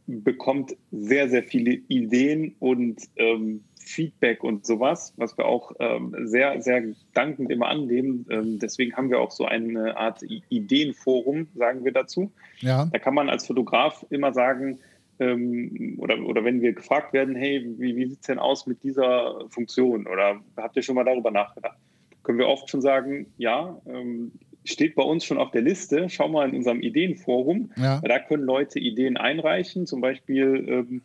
bekommt 0.06 0.76
sehr, 0.90 1.28
sehr 1.28 1.42
viele 1.42 1.72
Ideen 1.88 2.54
und 2.58 3.00
ähm, 3.16 3.64
Feedback 3.84 4.42
und 4.42 4.66
sowas, 4.66 5.12
was 5.16 5.36
wir 5.36 5.46
auch 5.46 5.72
ähm, 5.78 6.14
sehr, 6.24 6.60
sehr 6.62 6.82
dankend 7.12 7.50
immer 7.50 7.68
annehmen. 7.68 8.26
Ähm, 8.30 8.58
deswegen 8.58 8.96
haben 8.96 9.10
wir 9.10 9.20
auch 9.20 9.30
so 9.30 9.44
eine 9.44 9.96
Art 9.96 10.22
Ideenforum, 10.48 11.48
sagen 11.54 11.84
wir 11.84 11.92
dazu. 11.92 12.32
Ja. 12.60 12.86
Da 12.86 12.98
kann 12.98 13.14
man 13.14 13.28
als 13.28 13.46
Fotograf 13.46 14.04
immer 14.10 14.32
sagen, 14.32 14.78
ähm, 15.18 15.96
oder, 15.98 16.18
oder 16.24 16.44
wenn 16.44 16.60
wir 16.60 16.72
gefragt 16.72 17.12
werden, 17.12 17.36
hey, 17.36 17.64
wie, 17.78 17.96
wie 17.96 18.06
sieht 18.06 18.20
es 18.20 18.26
denn 18.26 18.38
aus 18.38 18.66
mit 18.66 18.82
dieser 18.82 19.48
Funktion? 19.50 20.06
Oder 20.06 20.40
habt 20.56 20.76
ihr 20.76 20.82
schon 20.82 20.96
mal 20.96 21.04
darüber 21.04 21.30
nachgedacht? 21.30 21.78
Können 22.22 22.38
wir 22.38 22.48
oft 22.48 22.70
schon 22.70 22.80
sagen, 22.80 23.26
ja, 23.36 23.80
ähm, 23.86 24.32
steht 24.64 24.94
bei 24.94 25.02
uns 25.02 25.24
schon 25.24 25.38
auf 25.38 25.50
der 25.50 25.62
Liste. 25.62 26.08
Schau 26.08 26.28
mal 26.28 26.48
in 26.48 26.56
unserem 26.56 26.80
Ideenforum. 26.80 27.70
Ja. 27.76 28.00
Da 28.00 28.18
können 28.18 28.44
Leute 28.44 28.78
Ideen 28.78 29.16
einreichen, 29.16 29.86
zum 29.86 30.00
Beispiel 30.00 30.66
ähm, 30.68 31.02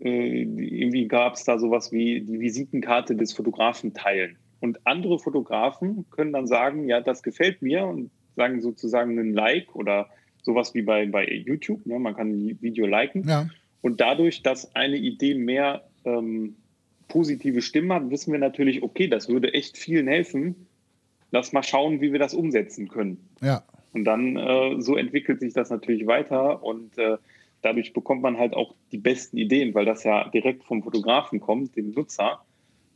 äh, 0.00 0.42
irgendwie 0.42 1.06
gab 1.06 1.34
es 1.34 1.44
da 1.44 1.58
sowas 1.58 1.92
wie 1.92 2.20
die 2.20 2.40
Visitenkarte 2.40 3.14
des 3.16 3.32
Fotografen 3.32 3.94
teilen. 3.94 4.36
Und 4.60 4.86
andere 4.86 5.18
Fotografen 5.18 6.06
können 6.10 6.32
dann 6.32 6.46
sagen, 6.46 6.88
ja, 6.88 7.00
das 7.00 7.22
gefällt 7.22 7.62
mir 7.62 7.86
und 7.86 8.10
sagen 8.36 8.60
sozusagen 8.60 9.18
einen 9.18 9.34
Like 9.34 9.74
oder 9.76 10.08
sowas 10.42 10.74
wie 10.74 10.82
bei, 10.82 11.06
bei 11.06 11.26
YouTube. 11.26 11.84
Ne? 11.86 11.98
Man 11.98 12.14
kann 12.14 12.30
ein 12.30 12.58
Video 12.60 12.86
liken. 12.86 13.28
Ja. 13.28 13.48
Und 13.82 14.00
dadurch, 14.00 14.42
dass 14.42 14.74
eine 14.74 14.96
Idee 14.96 15.34
mehr 15.34 15.84
ähm, 16.04 16.56
positive 17.08 17.62
Stimmen 17.62 17.92
hat, 17.92 18.10
wissen 18.10 18.32
wir 18.32 18.38
natürlich, 18.38 18.82
okay, 18.82 19.08
das 19.08 19.28
würde 19.28 19.52
echt 19.52 19.76
vielen 19.76 20.08
helfen. 20.08 20.66
Lass 21.34 21.52
mal 21.52 21.64
schauen, 21.64 22.00
wie 22.00 22.12
wir 22.12 22.20
das 22.20 22.32
umsetzen 22.32 22.86
können. 22.86 23.28
Ja. 23.42 23.64
Und 23.92 24.04
dann 24.04 24.36
äh, 24.36 24.80
so 24.80 24.96
entwickelt 24.96 25.40
sich 25.40 25.52
das 25.52 25.68
natürlich 25.68 26.06
weiter 26.06 26.62
und 26.62 26.96
äh, 26.96 27.16
dadurch 27.60 27.92
bekommt 27.92 28.22
man 28.22 28.38
halt 28.38 28.54
auch 28.54 28.76
die 28.92 28.98
besten 28.98 29.36
Ideen, 29.36 29.74
weil 29.74 29.84
das 29.84 30.04
ja 30.04 30.28
direkt 30.28 30.62
vom 30.62 30.84
Fotografen 30.84 31.40
kommt, 31.40 31.74
dem 31.74 31.90
Nutzer. 31.90 32.44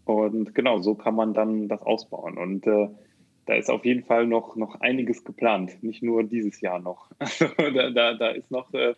Und 0.04 0.54
genau, 0.54 0.78
so 0.78 0.94
kann 0.94 1.16
man 1.16 1.34
dann 1.34 1.66
das 1.66 1.82
ausbauen. 1.82 2.38
Und 2.38 2.64
äh, 2.68 2.88
da 3.46 3.54
ist 3.54 3.70
auf 3.70 3.84
jeden 3.84 4.04
Fall 4.04 4.28
noch, 4.28 4.54
noch 4.54 4.80
einiges 4.82 5.24
geplant, 5.24 5.82
nicht 5.82 6.04
nur 6.04 6.22
dieses 6.22 6.60
Jahr 6.60 6.78
noch. 6.78 7.10
da, 7.58 7.90
da, 7.90 8.14
da 8.14 8.28
ist 8.28 8.52
noch 8.52 8.72
äh, 8.72 8.94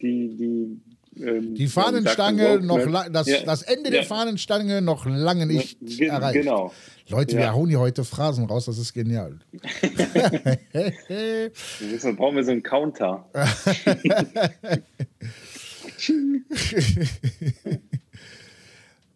die, 0.00 0.36
die 0.36 0.80
ähm, 1.18 1.54
die 1.54 1.68
Fahnenstange 1.68 2.60
noch 2.60 2.80
das, 3.10 3.26
ja. 3.26 3.42
das 3.44 3.62
Ende 3.62 3.90
ja. 3.90 3.96
der 3.96 4.04
Fahnenstange 4.04 4.82
noch 4.82 5.06
lange 5.06 5.46
nicht 5.46 5.78
Ge 5.80 6.08
erreicht. 6.08 6.40
Genau. 6.40 6.72
Leute, 7.08 7.36
ja. 7.36 7.42
wir 7.42 7.52
hauen 7.52 7.68
hier 7.68 7.80
heute 7.80 8.04
Phrasen 8.04 8.46
raus, 8.46 8.64
das 8.66 8.78
ist 8.78 8.92
genial. 8.94 9.38
Dann 12.02 12.16
brauchen 12.16 12.36
wir 12.36 12.44
so 12.44 12.52
einen 12.52 12.62
Counter. 12.62 13.26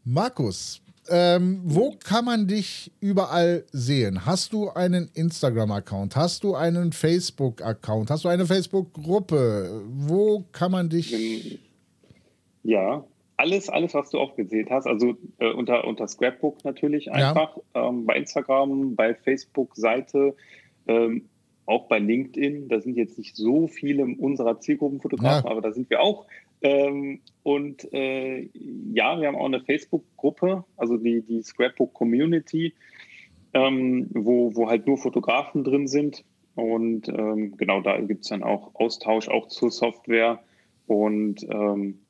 Markus, 0.05 0.81
ähm, 1.11 1.61
wo 1.65 1.97
kann 2.05 2.25
man 2.25 2.47
dich 2.47 2.93
überall 3.01 3.65
sehen? 3.73 4.27
Hast 4.27 4.53
du 4.53 4.71
einen 4.71 5.11
Instagram-Account? 5.15 6.17
Hast 6.17 6.45
du 6.45 6.55
einen 6.55 6.93
Facebook-Account? 6.93 8.11
Hast 8.11 8.25
du 8.25 8.29
eine 8.29 8.47
Facebook-Gruppe? 8.47 9.83
Wo 9.87 10.45
kann 10.53 10.71
man 10.71 10.89
dich. 10.89 11.59
Ja, 12.69 13.03
alles, 13.39 13.71
alles, 13.71 13.95
was 13.95 14.11
du 14.11 14.19
aufgezählt 14.19 14.69
hast, 14.69 14.87
also 14.87 15.17
äh, 15.39 15.51
unter, 15.51 15.87
unter 15.87 16.07
Scrapbook 16.07 16.67
natürlich 16.67 17.11
einfach, 17.11 17.57
ja. 17.75 17.89
ähm, 17.89 18.05
bei 18.05 18.17
Instagram, 18.17 18.95
bei 18.95 19.15
Facebook-Seite, 19.15 20.37
ähm, 20.87 21.31
auch 21.65 21.89
bei 21.89 21.99
LinkedIn. 21.99 22.69
Da 22.69 22.79
sind 22.83 22.99
jetzt 22.99 23.17
nicht 23.17 23.37
so 23.37 23.69
viele 23.69 24.05
unserer 24.05 24.61
Zielgruppenfotografen, 24.61 25.47
ja. 25.47 25.51
aber 25.51 25.63
da 25.63 25.73
sind 25.73 25.89
wir 25.89 26.03
auch. 26.03 26.27
Ähm, 26.61 27.21
und 27.43 27.91
äh, 27.95 28.51
ja, 28.93 29.19
wir 29.19 29.29
haben 29.29 29.37
auch 29.37 29.47
eine 29.47 29.63
Facebook-Gruppe, 29.63 30.65
also 30.77 30.99
die, 30.99 31.23
die 31.23 31.41
Scrapbook 31.41 31.95
Community, 31.95 32.75
ähm, 33.55 34.11
wo, 34.13 34.55
wo 34.57 34.69
halt 34.69 34.87
nur 34.87 34.99
Fotografen 34.99 35.65
drin 35.65 35.89
sind. 35.89 36.23
Und 36.55 37.09
ähm, 37.09 37.57
genau 37.57 37.81
da 37.81 37.99
gibt 37.99 38.25
es 38.25 38.29
dann 38.29 38.43
auch 38.43 38.75
Austausch 38.75 39.29
auch 39.31 39.49
zur 39.49 39.71
Software. 39.71 40.41
Und 40.87 41.47
ähm, 41.51 42.01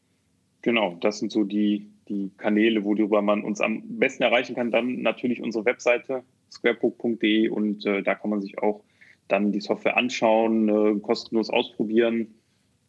genau, 0.62 0.96
das 1.00 1.18
sind 1.18 1.32
so 1.32 1.44
die, 1.44 1.90
die 2.08 2.30
Kanäle, 2.36 2.84
worüber 2.84 3.22
man 3.22 3.42
uns 3.42 3.60
am 3.60 3.82
besten 3.98 4.22
erreichen 4.22 4.54
kann. 4.54 4.70
Dann 4.70 5.02
natürlich 5.02 5.42
unsere 5.42 5.64
Webseite 5.64 6.22
scrapbook.de 6.50 7.48
und 7.48 7.84
äh, 7.86 8.02
da 8.02 8.14
kann 8.14 8.30
man 8.30 8.40
sich 8.40 8.58
auch 8.58 8.82
dann 9.28 9.52
die 9.52 9.60
Software 9.60 9.96
anschauen, 9.96 10.68
äh, 10.68 11.00
kostenlos 11.00 11.50
ausprobieren 11.50 12.28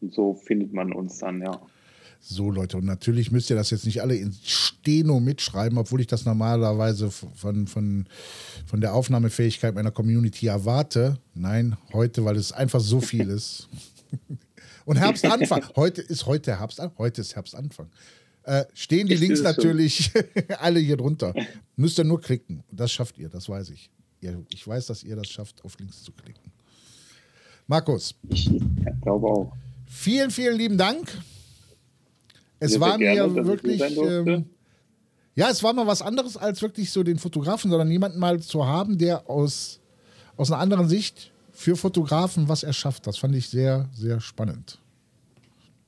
und 0.01 0.13
so 0.13 0.33
findet 0.33 0.73
man 0.73 0.93
uns 0.93 1.19
dann, 1.19 1.41
ja. 1.41 1.59
So, 2.21 2.51
Leute, 2.51 2.77
und 2.77 2.85
natürlich 2.85 3.31
müsst 3.31 3.49
ihr 3.49 3.55
das 3.55 3.71
jetzt 3.71 3.85
nicht 3.85 4.01
alle 4.01 4.15
in 4.15 4.33
Steno 4.43 5.21
mitschreiben, 5.21 5.77
obwohl 5.77 6.01
ich 6.01 6.07
das 6.07 6.25
normalerweise 6.25 7.11
von, 7.11 7.65
von, 7.65 8.07
von 8.65 8.81
der 8.81 8.93
Aufnahmefähigkeit 8.93 9.73
meiner 9.73 9.91
Community 9.91 10.47
erwarte. 10.47 11.17
Nein, 11.33 11.77
heute, 11.93 12.25
weil 12.25 12.35
es 12.35 12.51
einfach 12.51 12.81
so 12.81 12.99
viel 12.99 13.29
ist. 13.29 13.69
Und 14.89 14.95
Herbstanfang. 14.99 15.65
heute 15.75 16.01
ist 16.01 16.25
heute 16.25 16.57
Herbstanfang. 16.57 16.97
Heute 16.97 17.21
ist 17.21 17.35
Herbstanfang. 17.35 17.91
Äh, 18.41 18.65
stehen 18.73 19.05
die 19.05 19.13
ich 19.13 19.19
Links 19.19 19.43
natürlich 19.43 20.11
alle 20.59 20.79
hier 20.79 20.97
drunter. 20.97 21.31
Müsst 21.75 21.99
ihr 21.99 22.05
nur 22.05 22.19
klicken. 22.19 22.63
Das 22.71 22.91
schafft 22.91 23.19
ihr, 23.19 23.29
das 23.29 23.47
weiß 23.47 23.69
ich. 23.69 23.91
Ich 24.49 24.67
weiß, 24.67 24.87
dass 24.87 25.03
ihr 25.03 25.15
das 25.15 25.27
schafft, 25.27 25.63
auf 25.63 25.77
Links 25.77 26.01
zu 26.01 26.11
klicken. 26.11 26.51
Markus. 27.67 28.15
Ich 28.29 28.49
glaube 29.03 29.27
auch. 29.27 29.53
Vielen, 29.85 30.31
vielen 30.31 30.57
lieben 30.57 30.77
Dank. 30.79 31.07
Es 32.59 32.73
ja, 32.73 32.79
war 32.79 32.97
gerne, 32.97 33.27
mir 33.27 33.45
wirklich. 33.45 33.79
Ähm, 33.95 34.45
ja, 35.35 35.51
es 35.51 35.61
war 35.61 35.73
mal 35.73 35.85
was 35.85 36.01
anderes 36.01 36.35
als 36.35 36.63
wirklich 36.63 36.89
so 36.89 37.03
den 37.03 37.19
Fotografen, 37.19 37.69
sondern 37.69 37.91
jemanden 37.91 38.17
mal 38.17 38.39
zu 38.39 38.65
haben, 38.65 38.97
der 38.97 39.29
aus, 39.29 39.81
aus 40.35 40.51
einer 40.51 40.59
anderen 40.59 40.89
Sicht 40.89 41.31
für 41.59 41.75
Fotografen 41.75 42.47
was 42.47 42.63
erschafft. 42.63 43.05
Das 43.05 43.17
fand 43.17 43.35
ich 43.35 43.49
sehr, 43.49 43.89
sehr 43.93 44.21
spannend. 44.21 44.79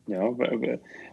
Ja, 0.05 0.29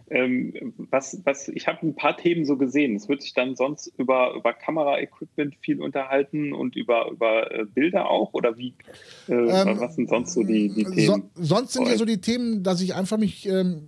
ähm, 0.09 0.73
was, 0.89 1.21
was, 1.23 1.47
ich 1.47 1.67
habe 1.67 1.87
ein 1.87 1.95
paar 1.95 2.17
Themen 2.17 2.43
so 2.43 2.57
gesehen. 2.57 2.95
Es 2.95 3.07
wird 3.07 3.21
sich 3.21 3.33
dann 3.33 3.55
sonst 3.55 3.87
über, 3.97 4.33
über 4.35 4.51
Kamera-Equipment 4.51 5.55
viel 5.61 5.81
unterhalten 5.81 6.51
und 6.51 6.75
über, 6.75 7.09
über 7.09 7.49
äh, 7.51 7.65
Bilder 7.65 8.09
auch? 8.09 8.33
Oder 8.33 8.57
wie, 8.57 8.73
äh, 9.29 9.33
ähm, 9.33 9.79
was 9.79 9.95
sind 9.95 10.09
sonst 10.09 10.33
so 10.33 10.43
die, 10.43 10.67
die 10.67 10.83
Themen? 10.83 11.29
So, 11.35 11.43
sonst 11.43 11.73
sind 11.73 11.87
ja 11.87 11.95
so 11.95 12.03
die 12.03 12.19
Themen, 12.19 12.61
dass 12.61 12.81
ich 12.81 12.95
einfach 12.95 13.17
mich 13.17 13.47
ähm, 13.47 13.87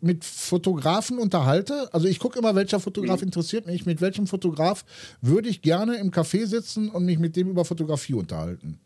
mit 0.00 0.24
Fotografen 0.24 1.18
unterhalte. 1.18 1.88
Also 1.92 2.06
ich 2.06 2.20
gucke 2.20 2.38
immer, 2.38 2.54
welcher 2.54 2.78
Fotograf 2.78 3.20
mhm. 3.20 3.28
interessiert 3.28 3.66
mich, 3.66 3.84
mit 3.84 4.00
welchem 4.00 4.28
Fotograf 4.28 4.84
würde 5.22 5.48
ich 5.48 5.60
gerne 5.62 5.96
im 5.96 6.12
Café 6.12 6.46
sitzen 6.46 6.88
und 6.88 7.04
mich 7.04 7.18
mit 7.18 7.34
dem 7.34 7.48
über 7.48 7.64
Fotografie 7.64 8.14
unterhalten. 8.14 8.78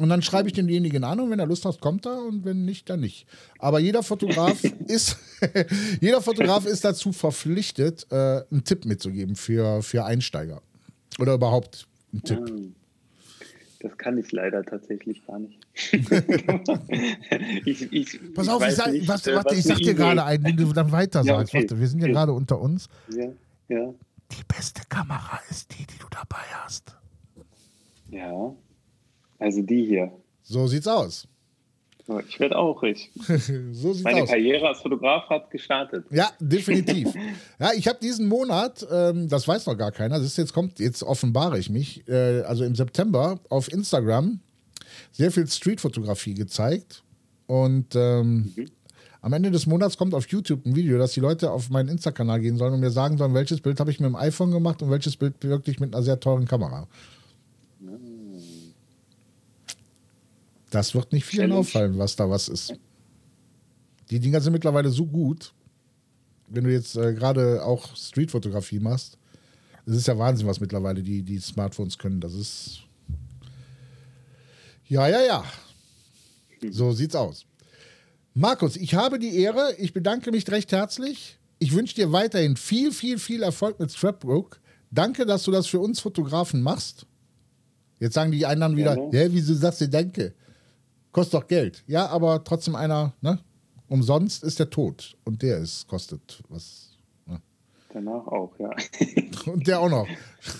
Und 0.00 0.08
dann 0.08 0.22
schreibe 0.22 0.48
ich 0.48 0.54
denjenigen 0.54 1.04
an 1.04 1.20
und 1.20 1.30
wenn 1.30 1.38
er 1.38 1.46
Lust 1.46 1.66
hat, 1.66 1.78
kommt 1.78 2.06
er 2.06 2.22
und 2.22 2.46
wenn 2.46 2.64
nicht, 2.64 2.88
dann 2.88 3.00
nicht. 3.00 3.26
Aber 3.58 3.80
jeder 3.80 4.02
Fotograf 4.02 4.64
ist, 4.86 5.18
jeder 6.00 6.22
Fotograf 6.22 6.64
ist 6.64 6.86
dazu 6.86 7.12
verpflichtet, 7.12 8.06
äh, 8.10 8.40
einen 8.50 8.64
Tipp 8.64 8.86
mitzugeben 8.86 9.36
für, 9.36 9.82
für 9.82 10.06
Einsteiger. 10.06 10.62
Oder 11.18 11.34
überhaupt 11.34 11.86
einen 12.14 12.22
Tipp. 12.22 12.48
Ja, 12.48 12.54
das 13.80 13.98
kann 13.98 14.16
ich 14.16 14.32
leider 14.32 14.64
tatsächlich 14.64 15.22
gar 15.26 15.38
nicht. 15.38 15.58
ich, 17.66 17.92
ich, 17.92 18.34
Pass 18.34 18.48
auf, 18.48 18.66
ich, 18.66 18.74
sag, 18.74 18.92
nicht, 18.92 19.06
was, 19.06 19.26
äh, 19.26 19.34
warte, 19.34 19.54
ich 19.54 19.64
sag 19.64 19.76
dir 19.76 19.92
gerade 19.92 20.24
einen, 20.24 20.44
den 20.44 20.56
du 20.56 20.72
dann 20.72 20.92
weiter 20.92 21.20
ja, 21.24 21.36
sagst. 21.36 21.52
Okay. 21.52 21.64
Warte, 21.64 21.78
wir 21.78 21.88
sind 21.88 22.00
ja 22.00 22.06
okay. 22.06 22.14
gerade 22.14 22.32
unter 22.32 22.58
uns. 22.58 22.88
Ja, 23.14 23.28
ja. 23.68 23.92
Die 24.32 24.44
beste 24.48 24.80
Kamera 24.88 25.40
ist 25.50 25.72
die, 25.72 25.86
die 25.86 25.98
du 25.98 26.06
dabei 26.10 26.42
hast. 26.64 26.96
Ja. 28.10 28.54
Also 29.40 29.62
die 29.62 29.84
hier. 29.86 30.12
So 30.42 30.66
sieht's 30.68 30.86
aus. 30.86 31.26
Ich 32.28 32.40
werde 32.40 32.58
auch 32.58 32.82
ich. 32.82 33.10
so 33.72 33.92
sieht's 33.92 34.02
Meine 34.02 34.22
aus. 34.22 34.28
Karriere 34.28 34.68
als 34.68 34.80
Fotograf 34.80 35.28
hat 35.28 35.50
gestartet. 35.50 36.04
Ja, 36.10 36.30
definitiv. 36.40 37.12
ja, 37.60 37.70
ich 37.76 37.86
habe 37.86 37.98
diesen 38.00 38.28
Monat, 38.28 38.86
ähm, 38.90 39.28
das 39.28 39.46
weiß 39.46 39.66
noch 39.66 39.76
gar 39.76 39.92
keiner, 39.92 40.18
das 40.18 40.26
ist 40.26 40.38
jetzt 40.38 40.52
kommt, 40.52 40.78
jetzt 40.80 41.02
offenbare 41.02 41.58
ich 41.58 41.70
mich, 41.70 42.06
äh, 42.08 42.40
also 42.42 42.64
im 42.64 42.74
September 42.74 43.38
auf 43.48 43.72
Instagram 43.72 44.40
sehr 45.12 45.30
viel 45.30 45.46
Streetfotografie 45.46 46.34
gezeigt 46.34 47.04
und 47.46 47.94
ähm, 47.94 48.52
mhm. 48.56 48.66
am 49.20 49.32
Ende 49.32 49.52
des 49.52 49.66
Monats 49.66 49.96
kommt 49.96 50.14
auf 50.14 50.26
YouTube 50.28 50.66
ein 50.66 50.74
Video, 50.74 50.98
dass 50.98 51.12
die 51.12 51.20
Leute 51.20 51.52
auf 51.52 51.70
meinen 51.70 51.88
Insta-Kanal 51.88 52.40
gehen 52.40 52.56
sollen 52.56 52.74
und 52.74 52.80
mir 52.80 52.90
sagen 52.90 53.18
sollen, 53.18 53.34
welches 53.34 53.60
Bild 53.60 53.78
habe 53.78 53.92
ich 53.92 54.00
mit 54.00 54.08
dem 54.08 54.16
iPhone 54.16 54.50
gemacht 54.50 54.82
und 54.82 54.90
welches 54.90 55.16
Bild 55.16 55.34
wirklich 55.44 55.78
mit 55.78 55.94
einer 55.94 56.02
sehr 56.02 56.18
teuren 56.18 56.46
Kamera. 56.46 56.88
Das 60.70 60.94
wird 60.94 61.12
nicht 61.12 61.24
vielen 61.24 61.48
Challenge. 61.48 61.60
auffallen, 61.60 61.98
was 61.98 62.16
da 62.16 62.30
was 62.30 62.48
ist. 62.48 62.74
Die 64.10 64.20
Dinger 64.20 64.40
sind 64.40 64.52
mittlerweile 64.52 64.90
so 64.90 65.06
gut, 65.06 65.52
wenn 66.48 66.64
du 66.64 66.72
jetzt 66.72 66.96
äh, 66.96 67.12
gerade 67.12 67.64
auch 67.64 67.94
Streetfotografie 67.96 68.80
machst. 68.80 69.18
Das 69.86 69.96
ist 69.96 70.06
ja 70.06 70.16
Wahnsinn, 70.16 70.46
was 70.46 70.60
mittlerweile 70.60 71.02
die, 71.02 71.22
die 71.22 71.38
Smartphones 71.38 71.98
können. 71.98 72.20
Das 72.20 72.34
ist. 72.34 72.80
Ja, 74.86 75.08
ja, 75.08 75.22
ja. 75.22 75.44
So 76.70 76.92
sieht's 76.92 77.14
aus. 77.14 77.46
Markus, 78.34 78.76
ich 78.76 78.94
habe 78.94 79.18
die 79.18 79.36
Ehre. 79.36 79.74
Ich 79.78 79.92
bedanke 79.92 80.30
mich 80.30 80.48
recht 80.50 80.72
herzlich. 80.72 81.38
Ich 81.58 81.72
wünsche 81.72 81.94
dir 81.94 82.12
weiterhin 82.12 82.56
viel, 82.56 82.92
viel, 82.92 83.18
viel 83.18 83.42
Erfolg 83.42 83.78
mit 83.80 83.90
Scrapbook. 83.90 84.60
Danke, 84.90 85.26
dass 85.26 85.44
du 85.44 85.50
das 85.50 85.66
für 85.66 85.80
uns 85.80 86.00
Fotografen 86.00 86.62
machst. 86.62 87.06
Jetzt 87.98 88.14
sagen 88.14 88.32
die 88.32 88.46
anderen 88.46 88.76
wieder, 88.76 88.96
ja, 89.12 89.22
ja 89.22 89.32
wieso 89.32 89.54
sagst 89.54 89.80
du 89.82 89.88
Danke? 89.88 90.34
Kostet 91.12 91.34
doch 91.34 91.46
Geld. 91.46 91.82
Ja, 91.86 92.06
aber 92.06 92.44
trotzdem 92.44 92.76
einer, 92.76 93.12
ne? 93.20 93.38
Umsonst 93.88 94.44
ist 94.44 94.60
der 94.60 94.70
tot. 94.70 95.16
Und 95.24 95.42
der 95.42 95.58
ist, 95.58 95.88
kostet 95.88 96.42
was. 96.48 96.96
Ne? 97.26 97.40
Danach 97.92 98.26
auch, 98.28 98.52
ja. 98.58 98.70
Und 99.52 99.66
der 99.66 99.80
auch 99.80 99.90
noch. 99.90 100.06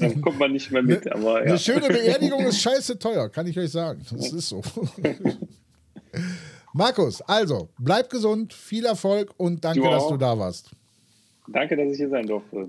Da 0.01 0.13
kommt 0.15 0.39
man 0.39 0.53
nicht 0.53 0.73
mehr 0.73 0.83
mit, 0.83 1.05
ne, 1.05 1.15
aber 1.15 1.45
ja. 1.45 1.51
Eine 1.51 1.59
schöne 1.59 1.87
Beerdigung 1.87 2.41
ist 2.41 2.61
scheiße 2.61 2.99
teuer, 2.99 3.29
kann 3.29 3.47
ich 3.47 3.57
euch 3.57 3.71
sagen. 3.71 4.05
Das 4.11 4.33
ist 4.33 4.49
so. 4.49 4.63
Markus, 6.73 7.23
also, 7.23 7.69
bleib 7.79 8.11
gesund, 8.11 8.53
viel 8.53 8.85
Erfolg 8.85 9.33
und 9.37 9.65
danke, 9.65 9.81
du 9.81 9.91
dass 9.91 10.09
du 10.09 10.17
da 10.17 10.37
warst. 10.37 10.71
Danke, 11.47 11.77
dass 11.77 11.93
ich 11.93 11.99
hier 11.99 12.11
sein 12.11 12.27
durfte. 12.27 12.69